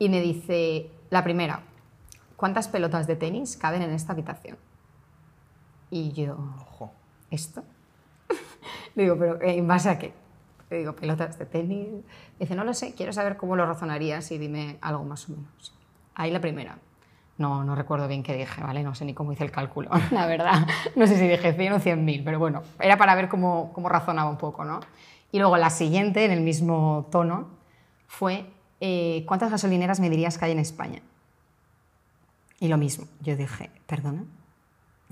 Y 0.00 0.08
me 0.08 0.20
dice, 0.20 0.90
la 1.10 1.22
primera, 1.22 1.60
¿cuántas 2.34 2.66
pelotas 2.66 3.06
de 3.06 3.14
tenis 3.14 3.56
caben 3.56 3.82
en 3.82 3.90
esta 3.92 4.12
habitación? 4.12 4.58
Y 5.88 6.10
yo, 6.10 6.36
Ojo. 6.62 6.90
¿esto? 7.30 7.62
Le 8.94 9.02
digo, 9.04 9.16
¿pero 9.18 9.40
eh, 9.42 9.56
en 9.58 9.66
base 9.66 9.88
a 9.90 9.98
qué? 9.98 10.12
Le 10.70 10.78
digo, 10.78 10.94
pelotas 10.94 11.38
de 11.38 11.46
tenis. 11.46 11.88
Dice, 12.38 12.54
no 12.54 12.64
lo 12.64 12.74
sé, 12.74 12.94
quiero 12.94 13.12
saber 13.12 13.36
cómo 13.36 13.56
lo 13.56 13.66
razonarías 13.66 14.30
y 14.32 14.38
dime 14.38 14.78
algo 14.80 15.04
más 15.04 15.28
o 15.28 15.32
menos. 15.32 15.74
Ahí 16.14 16.30
la 16.30 16.40
primera. 16.40 16.78
No, 17.38 17.64
no 17.64 17.74
recuerdo 17.74 18.08
bien 18.08 18.22
qué 18.22 18.34
dije, 18.34 18.62
¿vale? 18.62 18.82
No 18.82 18.94
sé 18.94 19.04
ni 19.04 19.12
cómo 19.12 19.30
hice 19.32 19.44
el 19.44 19.50
cálculo, 19.50 19.90
la 20.10 20.26
verdad. 20.26 20.66
No 20.96 21.06
sé 21.06 21.18
si 21.18 21.28
dije 21.28 21.52
100 21.52 21.72
o 21.74 21.78
100 21.78 22.04
mil, 22.04 22.24
pero 22.24 22.38
bueno, 22.38 22.62
era 22.80 22.96
para 22.96 23.14
ver 23.14 23.28
cómo, 23.28 23.72
cómo 23.74 23.88
razonaba 23.90 24.30
un 24.30 24.38
poco, 24.38 24.64
¿no? 24.64 24.80
Y 25.32 25.38
luego 25.38 25.56
la 25.58 25.68
siguiente, 25.70 26.24
en 26.24 26.30
el 26.32 26.40
mismo 26.40 27.06
tono, 27.12 27.48
fue, 28.08 28.46
eh, 28.80 29.24
¿cuántas 29.28 29.50
gasolineras 29.50 30.00
me 30.00 30.08
dirías 30.08 30.38
que 30.38 30.46
hay 30.46 30.52
en 30.52 30.60
España? 30.60 31.02
Y 32.58 32.68
lo 32.68 32.78
mismo, 32.78 33.06
yo 33.20 33.36
dije, 33.36 33.70
¿perdona? 33.86 34.24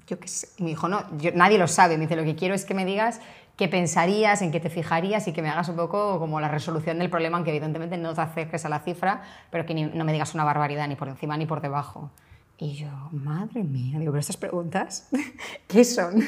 Yo 0.07 0.19
qué 0.19 0.29
sé. 0.29 0.49
Y 0.57 0.63
me 0.63 0.71
dijo, 0.71 0.89
no, 0.89 1.05
yo- 1.19 1.33
nadie 1.35 1.59
lo 1.59 1.69
sabe. 1.69 1.97
Me 1.97 2.03
dice, 2.05 2.17
lo 2.17 2.25
que 2.25 2.35
quiero 2.37 2.55
es 2.55 2.65
que 2.65 2.75
me 2.75 2.85
digas 2.87 3.21
qué 3.57 3.69
pensarías, 3.69 4.43
en 4.43 4.51
qué 4.51 4.61
te 4.61 4.71
fijarías 4.71 5.27
y 5.29 5.33
que 5.33 5.41
me 5.43 5.49
hagas 5.49 5.69
un 5.69 5.77
poco 5.77 6.19
como 6.19 6.41
la 6.41 6.49
resolución 6.49 6.99
del 6.99 7.09
problema, 7.11 7.37
aunque 7.37 7.51
evidentemente 7.51 7.97
no 7.97 8.13
te 8.15 8.21
acerques 8.21 8.65
a 8.65 8.69
la 8.69 8.81
cifra, 8.81 9.23
pero 9.51 9.65
que 9.67 9.75
ni- 9.75 9.85
no 9.85 10.05
me 10.05 10.13
digas 10.13 10.35
una 10.35 10.45
barbaridad 10.45 10.89
ni 10.89 10.97
por 10.97 11.09
encima 11.09 11.37
ni 11.37 11.47
por 11.47 11.61
debajo. 11.61 12.11
Y 12.59 12.75
yo, 12.75 12.89
madre 13.13 13.63
mía, 13.65 13.99
digo, 13.99 14.13
pero 14.13 14.21
estas 14.21 14.37
preguntas, 14.37 15.09
¿qué 15.69 15.85
son? 15.85 16.21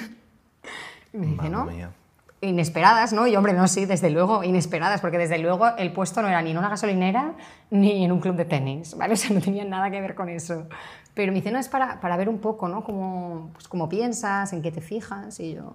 Y 1.13 1.19
me 1.19 1.27
dice, 1.27 1.49
Mamma 1.51 1.65
no, 1.65 1.71
mía. 1.71 1.91
inesperadas, 2.41 3.13
¿no? 3.13 3.27
Y 3.27 3.35
hombre, 3.37 3.53
no, 3.55 3.67
sí, 3.69 3.87
desde 3.87 4.11
luego, 4.11 4.45
inesperadas, 4.45 5.01
porque 5.01 5.19
desde 5.19 5.39
luego 5.39 5.69
el 5.79 5.93
puesto 5.93 6.23
no 6.23 6.29
era 6.29 6.43
ni 6.43 6.51
en 6.51 6.59
una 6.59 6.69
gasolinera 6.69 7.33
ni 7.71 8.05
en 8.05 8.13
un 8.13 8.21
club 8.21 8.37
de 8.37 8.45
tenis, 8.45 8.97
¿vale? 8.97 9.15
O 9.15 9.17
sea, 9.17 9.31
no 9.35 9.41
tenía 9.41 9.65
nada 9.65 9.91
que 9.91 10.01
ver 10.01 10.15
con 10.15 10.29
eso. 10.29 10.67
Pero 11.15 11.33
me 11.33 11.37
dice, 11.37 11.51
no, 11.51 11.59
es 11.59 11.69
para, 11.69 12.01
para 12.01 12.17
ver 12.17 12.29
un 12.29 12.39
poco, 12.39 12.69
¿no? 12.69 12.85
Cómo, 12.85 13.51
pues, 13.55 13.67
cómo 13.69 13.89
piensas, 13.89 14.53
en 14.53 14.63
qué 14.63 14.71
te 14.71 14.81
fijas, 14.81 15.41
y 15.41 15.55
yo, 15.55 15.75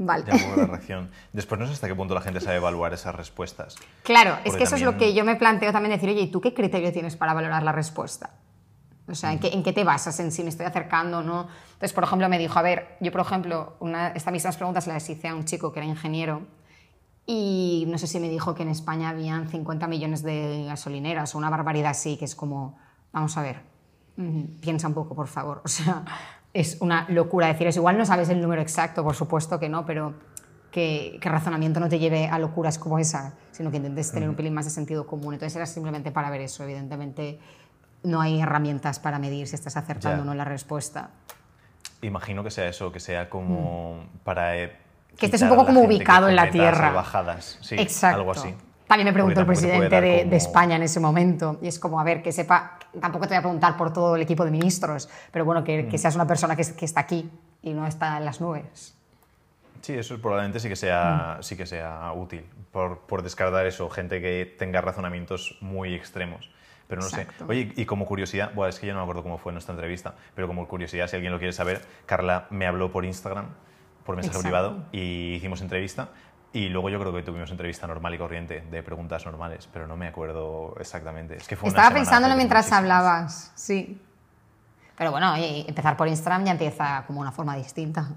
vale. 0.00 0.24
Ya 0.26 0.56
la 0.56 0.66
reacción. 0.66 1.10
Después 1.32 1.58
no 1.60 1.66
sé 1.66 1.72
hasta 1.74 1.86
qué 1.88 1.94
punto 1.94 2.14
la 2.14 2.20
gente 2.20 2.40
sabe 2.40 2.56
evaluar 2.56 2.92
esas 2.92 3.14
respuestas. 3.14 3.76
Claro, 4.02 4.36
es 4.44 4.56
que 4.56 4.64
eso 4.64 4.74
es 4.76 4.82
lo 4.82 4.90
también- 4.90 5.10
que 5.12 5.16
yo 5.16 5.24
me 5.24 5.36
planteo 5.36 5.70
también 5.72 5.92
decir, 5.94 6.08
oye, 6.10 6.22
¿y 6.22 6.30
tú 6.30 6.40
qué 6.40 6.52
criterio 6.52 6.92
tienes 6.92 7.16
para 7.16 7.32
valorar 7.34 7.62
la 7.62 7.72
respuesta? 7.72 8.30
O 9.08 9.14
sea, 9.14 9.32
¿en 9.32 9.40
qué, 9.40 9.48
en 9.48 9.62
qué 9.64 9.72
te 9.72 9.82
basas? 9.82 10.20
¿En 10.20 10.30
si 10.30 10.42
me 10.44 10.50
estoy 10.50 10.66
acercando 10.66 11.18
o 11.18 11.22
no? 11.22 11.48
Entonces, 11.72 11.92
por 11.92 12.04
ejemplo, 12.04 12.28
me 12.28 12.38
dijo, 12.38 12.58
a 12.58 12.62
ver, 12.62 12.96
yo, 13.00 13.10
por 13.10 13.20
ejemplo, 13.22 13.76
una, 13.80 14.08
estas 14.08 14.32
mismas 14.32 14.56
preguntas 14.56 14.86
las 14.86 15.08
hice 15.10 15.26
a 15.28 15.34
un 15.34 15.44
chico 15.44 15.72
que 15.72 15.80
era 15.80 15.86
ingeniero 15.88 16.46
y 17.26 17.84
no 17.88 17.98
sé 17.98 18.06
si 18.06 18.18
me 18.20 18.28
dijo 18.28 18.54
que 18.54 18.62
en 18.62 18.68
España 18.68 19.08
habían 19.10 19.48
50 19.48 19.86
millones 19.88 20.22
de 20.22 20.64
gasolineras 20.66 21.34
o 21.34 21.38
una 21.38 21.50
barbaridad 21.50 21.90
así, 21.90 22.16
que 22.16 22.24
es 22.24 22.34
como, 22.34 22.78
vamos 23.12 23.36
a 23.36 23.42
ver, 23.42 23.62
mm, 24.16 24.60
piensa 24.60 24.88
un 24.88 24.94
poco, 24.94 25.14
por 25.14 25.26
favor. 25.28 25.60
O 25.64 25.68
sea, 25.68 26.04
es 26.52 26.78
una 26.80 27.06
locura 27.08 27.46
decir 27.46 27.66
eso. 27.66 27.80
Igual 27.80 27.96
no 27.98 28.04
sabes 28.06 28.28
el 28.28 28.40
número 28.40 28.60
exacto, 28.62 29.02
por 29.04 29.14
supuesto 29.14 29.58
que 29.60 29.68
no, 29.68 29.84
pero 29.86 30.14
que, 30.70 31.18
que 31.20 31.28
razonamiento 31.28 31.80
no 31.80 31.88
te 31.88 31.98
lleve 31.98 32.26
a 32.28 32.38
locuras 32.38 32.78
como 32.78 32.98
esa, 32.98 33.34
sino 33.52 33.70
que 33.70 33.76
intentes 33.78 34.12
tener 34.12 34.28
un 34.28 34.34
pelín 34.34 34.54
más 34.54 34.64
de 34.64 34.70
sentido 34.70 35.06
común. 35.06 35.34
Entonces 35.34 35.54
era 35.56 35.66
simplemente 35.66 36.10
para 36.12 36.30
ver 36.30 36.40
eso. 36.42 36.64
Evidentemente 36.64 37.38
no 38.02 38.20
hay 38.20 38.40
herramientas 38.40 38.98
para 38.98 39.18
medir 39.18 39.46
si 39.46 39.54
estás 39.56 39.76
acertando 39.76 40.18
Ya. 40.18 40.22
o 40.22 40.24
no 40.24 40.34
la 40.34 40.44
respuesta. 40.44 41.10
Imagino 42.02 42.42
que 42.42 42.50
sea 42.50 42.66
eso, 42.68 42.90
que 42.92 43.00
sea 43.00 43.28
como 43.28 44.04
para... 44.24 44.56
eh, 44.56 44.76
Mm. 45.12 45.16
Que 45.16 45.26
estés 45.26 45.42
un 45.42 45.48
poco 45.50 45.66
como 45.66 45.80
ubicado 45.82 46.28
en 46.28 46.36
la 46.36 46.50
tierra. 46.50 46.86
salvajadas, 46.86 47.58
sí, 47.60 47.74
Exacto. 47.78 48.16
algo 48.18 48.30
así. 48.30 48.54
También 48.90 49.06
me 49.06 49.12
preguntó 49.12 49.38
el 49.38 49.46
presidente 49.46 50.00
de, 50.00 50.18
como- 50.18 50.30
de 50.32 50.36
España 50.36 50.74
en 50.74 50.82
ese 50.82 50.98
momento. 50.98 51.58
Y 51.62 51.68
es 51.68 51.78
como, 51.78 52.00
a 52.00 52.02
ver, 52.02 52.22
que 52.24 52.32
sepa, 52.32 52.76
tampoco 53.00 53.28
te 53.28 53.34
voy 53.34 53.38
a 53.38 53.42
preguntar 53.42 53.76
por 53.76 53.92
todo 53.92 54.16
el 54.16 54.22
equipo 54.22 54.44
de 54.44 54.50
ministros, 54.50 55.08
pero 55.30 55.44
bueno, 55.44 55.62
que, 55.62 55.84
Mm. 55.84 55.88
que 55.88 55.96
seas 55.96 56.16
una 56.16 56.26
persona 56.26 56.56
que, 56.56 56.64
que 56.74 56.84
está 56.86 56.98
aquí 57.02 57.30
y 57.62 57.72
no 57.72 57.86
está 57.86 58.16
en 58.16 58.24
las 58.24 58.40
nubes. 58.40 58.96
Sí, 59.80 59.92
eso 59.94 60.20
probablemente 60.20 60.58
sí 60.58 60.68
que 60.68 60.74
sea, 60.74 61.36
Mm. 61.38 61.42
sí 61.44 61.56
que 61.56 61.66
sea 61.66 62.10
útil, 62.16 62.44
por, 62.72 62.98
por 63.02 63.22
descartar 63.22 63.64
eso, 63.64 63.88
gente 63.90 64.20
que 64.20 64.56
tenga 64.58 64.80
razonamientos 64.80 65.56
muy 65.60 65.94
extremos. 65.94 66.50
Pero 66.88 67.02
no 67.02 67.06
Exacto. 67.06 67.44
sé. 67.46 67.50
Oye, 67.52 67.72
y 67.76 67.84
como 67.86 68.04
curiosidad, 68.06 68.50
bueno, 68.56 68.70
es 68.70 68.80
que 68.80 68.88
yo 68.88 68.92
no 68.92 68.98
me 68.98 69.02
acuerdo 69.04 69.22
cómo 69.22 69.38
fue 69.38 69.52
nuestra 69.52 69.72
entrevista, 69.72 70.14
pero 70.34 70.48
como 70.48 70.66
curiosidad, 70.66 71.06
si 71.06 71.14
alguien 71.14 71.32
lo 71.32 71.38
quiere 71.38 71.52
saber, 71.52 71.80
Carla 72.06 72.48
me 72.50 72.66
habló 72.66 72.90
por 72.90 73.04
Instagram, 73.04 73.46
por 74.04 74.16
mensaje 74.16 74.36
Exacto. 74.38 74.42
privado, 74.58 74.82
y 74.90 75.34
hicimos 75.34 75.60
entrevista. 75.60 76.08
Y 76.52 76.68
luego 76.68 76.90
yo 76.90 76.98
creo 76.98 77.12
que 77.12 77.22
tuvimos 77.22 77.50
entrevista 77.50 77.86
normal 77.86 78.14
y 78.14 78.18
corriente, 78.18 78.64
de 78.70 78.82
preguntas 78.82 79.24
normales, 79.24 79.68
pero 79.72 79.86
no 79.86 79.96
me 79.96 80.08
acuerdo 80.08 80.74
exactamente. 80.80 81.36
Es 81.36 81.46
que 81.46 81.54
fue 81.54 81.68
Estaba 81.68 81.94
pensándolo 81.94 82.34
mientras 82.34 82.72
hablabas, 82.72 83.52
sí. 83.54 84.00
Pero 84.96 85.12
bueno, 85.12 85.32
oye, 85.32 85.64
empezar 85.68 85.96
por 85.96 86.08
Instagram 86.08 86.44
ya 86.44 86.52
empieza 86.52 87.04
como 87.06 87.20
una 87.20 87.30
forma 87.30 87.56
distinta. 87.56 88.08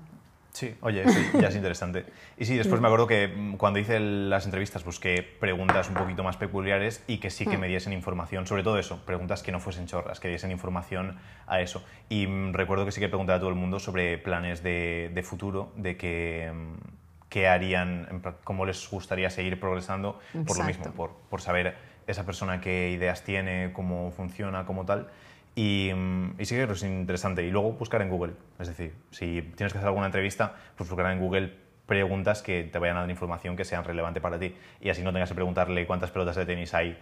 Sí, 0.54 0.76
oye, 0.82 1.08
sí, 1.10 1.32
ya 1.40 1.48
es 1.48 1.56
interesante. 1.56 2.06
Y 2.38 2.46
sí, 2.46 2.56
después 2.56 2.80
me 2.80 2.88
acuerdo 2.88 3.08
que 3.08 3.28
mm, 3.28 3.56
cuando 3.56 3.80
hice 3.80 4.00
las 4.00 4.46
entrevistas 4.46 4.84
busqué 4.84 5.24
preguntas 5.24 5.90
un 5.90 5.96
poquito 5.96 6.24
más 6.24 6.38
peculiares 6.38 7.04
y 7.08 7.18
que 7.18 7.32
sí 7.32 7.46
que 7.46 7.58
me 7.58 7.68
diesen 7.68 7.92
información, 7.92 8.46
sobre 8.46 8.64
todo 8.64 8.78
eso, 8.78 9.04
preguntas 9.06 9.42
que 9.42 9.52
no 9.52 9.60
fuesen 9.60 9.88
chorras, 9.88 10.20
que 10.20 10.28
diesen 10.28 10.52
información 10.52 11.18
a 11.48 11.62
eso. 11.62 11.84
Y 12.10 12.28
mm, 12.28 12.54
recuerdo 12.54 12.86
que 12.86 12.92
sí 12.92 13.00
que 13.00 13.10
pregunté 13.10 13.34
a 13.34 13.40
todo 13.40 13.50
el 13.50 13.56
mundo 13.56 13.80
sobre 13.80 14.18
planes 14.20 14.62
de, 14.62 15.10
de 15.14 15.24
futuro, 15.24 15.72
de 15.76 15.98
que 15.98 16.52
mm, 16.54 17.03
qué 17.34 17.48
harían, 17.48 18.22
cómo 18.44 18.64
les 18.64 18.88
gustaría 18.92 19.32
seguir 19.32 19.60
progresando, 19.60 20.20
por 20.46 20.56
lo 20.56 20.66
mismo, 20.66 20.84
Exacto. 20.84 20.92
por, 20.92 21.14
por 21.32 21.42
saber 21.42 21.76
esa 22.06 22.28
persona 22.28 22.62
qué 22.62 22.92
ideas 22.92 23.24
tiene, 23.24 23.72
cómo 23.74 24.12
funciona, 24.12 24.68
cómo 24.68 24.86
tal. 24.86 25.08
Y, 25.56 25.90
mm, 25.96 26.36
y 26.38 26.46
sí 26.46 26.54
que 26.54 26.72
es 26.72 26.84
interesante. 26.84 27.44
Y 27.44 27.50
luego 27.50 27.72
buscar 27.72 28.04
en 28.04 28.10
Google. 28.10 28.34
Es 28.60 28.68
decir, 28.68 28.94
si 29.10 29.42
tienes 29.56 29.74
que 29.74 29.80
hacer 29.80 29.88
alguna 29.88 30.06
entrevista, 30.06 30.54
pues 30.78 30.88
buscar 30.88 31.12
en 31.12 31.20
Google 31.20 31.56
preguntas 31.88 32.44
que 32.44 32.66
te 32.66 32.78
vayan 32.78 32.98
a 32.98 33.00
dar 33.00 33.10
información 33.10 33.56
que 33.56 33.66
sean 33.66 33.84
relevante 33.84 34.22
para 34.22 34.38
ti. 34.38 34.56
Y 34.80 34.92
así 34.92 35.02
no 35.02 35.12
tengas 35.12 35.30
que 35.30 35.36
preguntarle 35.36 35.88
cuántas 35.88 36.12
pelotas 36.12 36.36
de 36.36 36.46
tenis 36.46 36.72
hay 36.76 37.00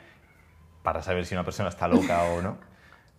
para 0.81 1.01
saber 1.01 1.25
si 1.25 1.35
una 1.35 1.43
persona 1.43 1.67
está 1.67 1.89
loca 1.89 2.23
o 2.23 2.41
no. 2.41 2.57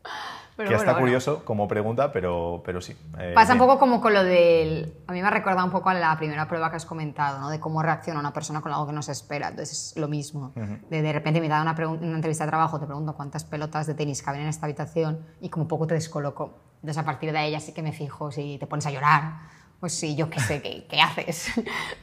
Pero 0.56 0.68
que 0.68 0.74
bueno, 0.74 0.82
está 0.82 0.92
bueno. 0.92 1.00
curioso 1.06 1.44
como 1.44 1.66
pregunta, 1.66 2.12
pero, 2.12 2.62
pero 2.64 2.80
sí. 2.80 2.94
eh, 3.18 3.32
Pasa 3.34 3.52
un 3.54 3.58
bien. 3.58 3.68
poco 3.68 3.80
como 3.80 4.00
con 4.02 4.12
lo 4.12 4.22
del... 4.22 4.92
A 5.06 5.12
mí 5.12 5.22
me 5.22 5.26
ha 5.26 5.30
recordado 5.30 5.64
un 5.64 5.72
poco 5.72 5.88
a 5.88 5.94
la 5.94 6.14
primera 6.18 6.46
prueba 6.46 6.68
que 6.70 6.76
has 6.76 6.84
comentado, 6.84 7.40
¿no? 7.40 7.48
De 7.48 7.58
cómo 7.58 7.82
reacciona 7.82 8.20
una 8.20 8.32
persona 8.34 8.60
con 8.60 8.70
algo 8.72 8.86
que 8.86 8.92
no 8.92 9.02
se 9.02 9.12
espera. 9.12 9.48
Entonces 9.48 9.92
es 9.92 9.96
lo 9.96 10.08
mismo. 10.08 10.52
de, 10.90 11.02
de 11.02 11.12
repente 11.12 11.40
me 11.40 11.48
da 11.48 11.62
una, 11.62 11.72
una 11.72 12.16
entrevista 12.16 12.44
de 12.44 12.50
trabajo, 12.50 12.78
te 12.78 12.86
pregunto 12.86 13.14
cuántas 13.14 13.44
pelotas 13.44 13.86
de 13.86 13.94
tenis 13.94 14.22
caben 14.22 14.42
en 14.42 14.48
esta 14.48 14.66
habitación 14.66 15.20
y 15.40 15.48
como 15.48 15.66
poco 15.66 15.86
te 15.86 15.94
descoloco. 15.94 16.52
Entonces 16.76 16.98
a 16.98 17.04
partir 17.04 17.32
de 17.32 17.38
ahí 17.38 17.50
ya 17.52 17.60
sí 17.60 17.72
que 17.72 17.82
me 17.82 17.92
fijo 17.92 18.30
si 18.30 18.58
te 18.58 18.66
pones 18.66 18.84
a 18.86 18.90
llorar. 18.90 19.32
Pues 19.80 19.94
sí, 19.94 20.14
yo 20.14 20.30
qué 20.30 20.38
sé, 20.38 20.60
¿qué, 20.62 20.86
qué 20.90 21.00
haces? 21.00 21.48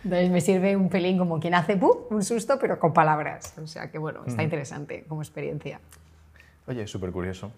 Entonces 0.03 0.29
me 0.32 0.41
sirve 0.41 0.75
un 0.75 0.89
pelín 0.89 1.18
como 1.18 1.39
quien 1.39 1.53
hace 1.53 1.77
¡pum! 1.77 1.98
un 2.10 2.24
susto, 2.24 2.58
pero 2.60 2.79
con 2.79 2.94
palabras. 2.94 3.53
O 3.63 3.68
sea 3.68 3.91
que 3.91 3.98
bueno, 4.00 4.22
está 4.25 4.41
interesante 4.44 5.06
como 5.08 5.22
experiencia. 5.22 5.79
Oye, 6.68 6.88
súper 6.88 7.12
curioso. 7.12 7.51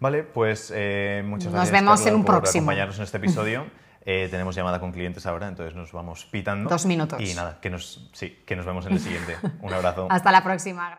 Vale, 0.00 0.22
pues 0.24 0.72
eh, 0.74 1.22
muchas 1.24 1.46
Nos 1.46 1.54
gracias. 1.54 1.72
vemos 1.72 2.06
en 2.06 2.14
un 2.14 2.24
por 2.24 2.40
próximo. 2.40 2.62
acompañarnos 2.62 2.96
en 2.98 3.04
este 3.04 3.16
episodio. 3.22 3.66
Eh, 4.06 4.28
tenemos 4.30 4.54
llamada 4.56 4.80
con 4.80 4.92
clientes 4.92 5.26
ahora, 5.26 5.46
entonces 5.46 5.74
nos 5.76 5.92
vamos 5.92 6.24
pitando. 6.24 6.70
Dos 6.70 6.86
minutos. 6.86 7.20
Y 7.20 7.34
nada, 7.34 7.58
que 7.60 7.68
nos, 7.68 8.08
sí, 8.14 8.42
que 8.46 8.56
nos 8.56 8.64
vemos 8.64 8.86
en 8.86 8.92
el 8.94 8.98
siguiente. 9.00 9.36
Un 9.60 9.74
abrazo. 9.74 10.06
Hasta 10.10 10.32
la 10.32 10.42
próxima. 10.42 10.88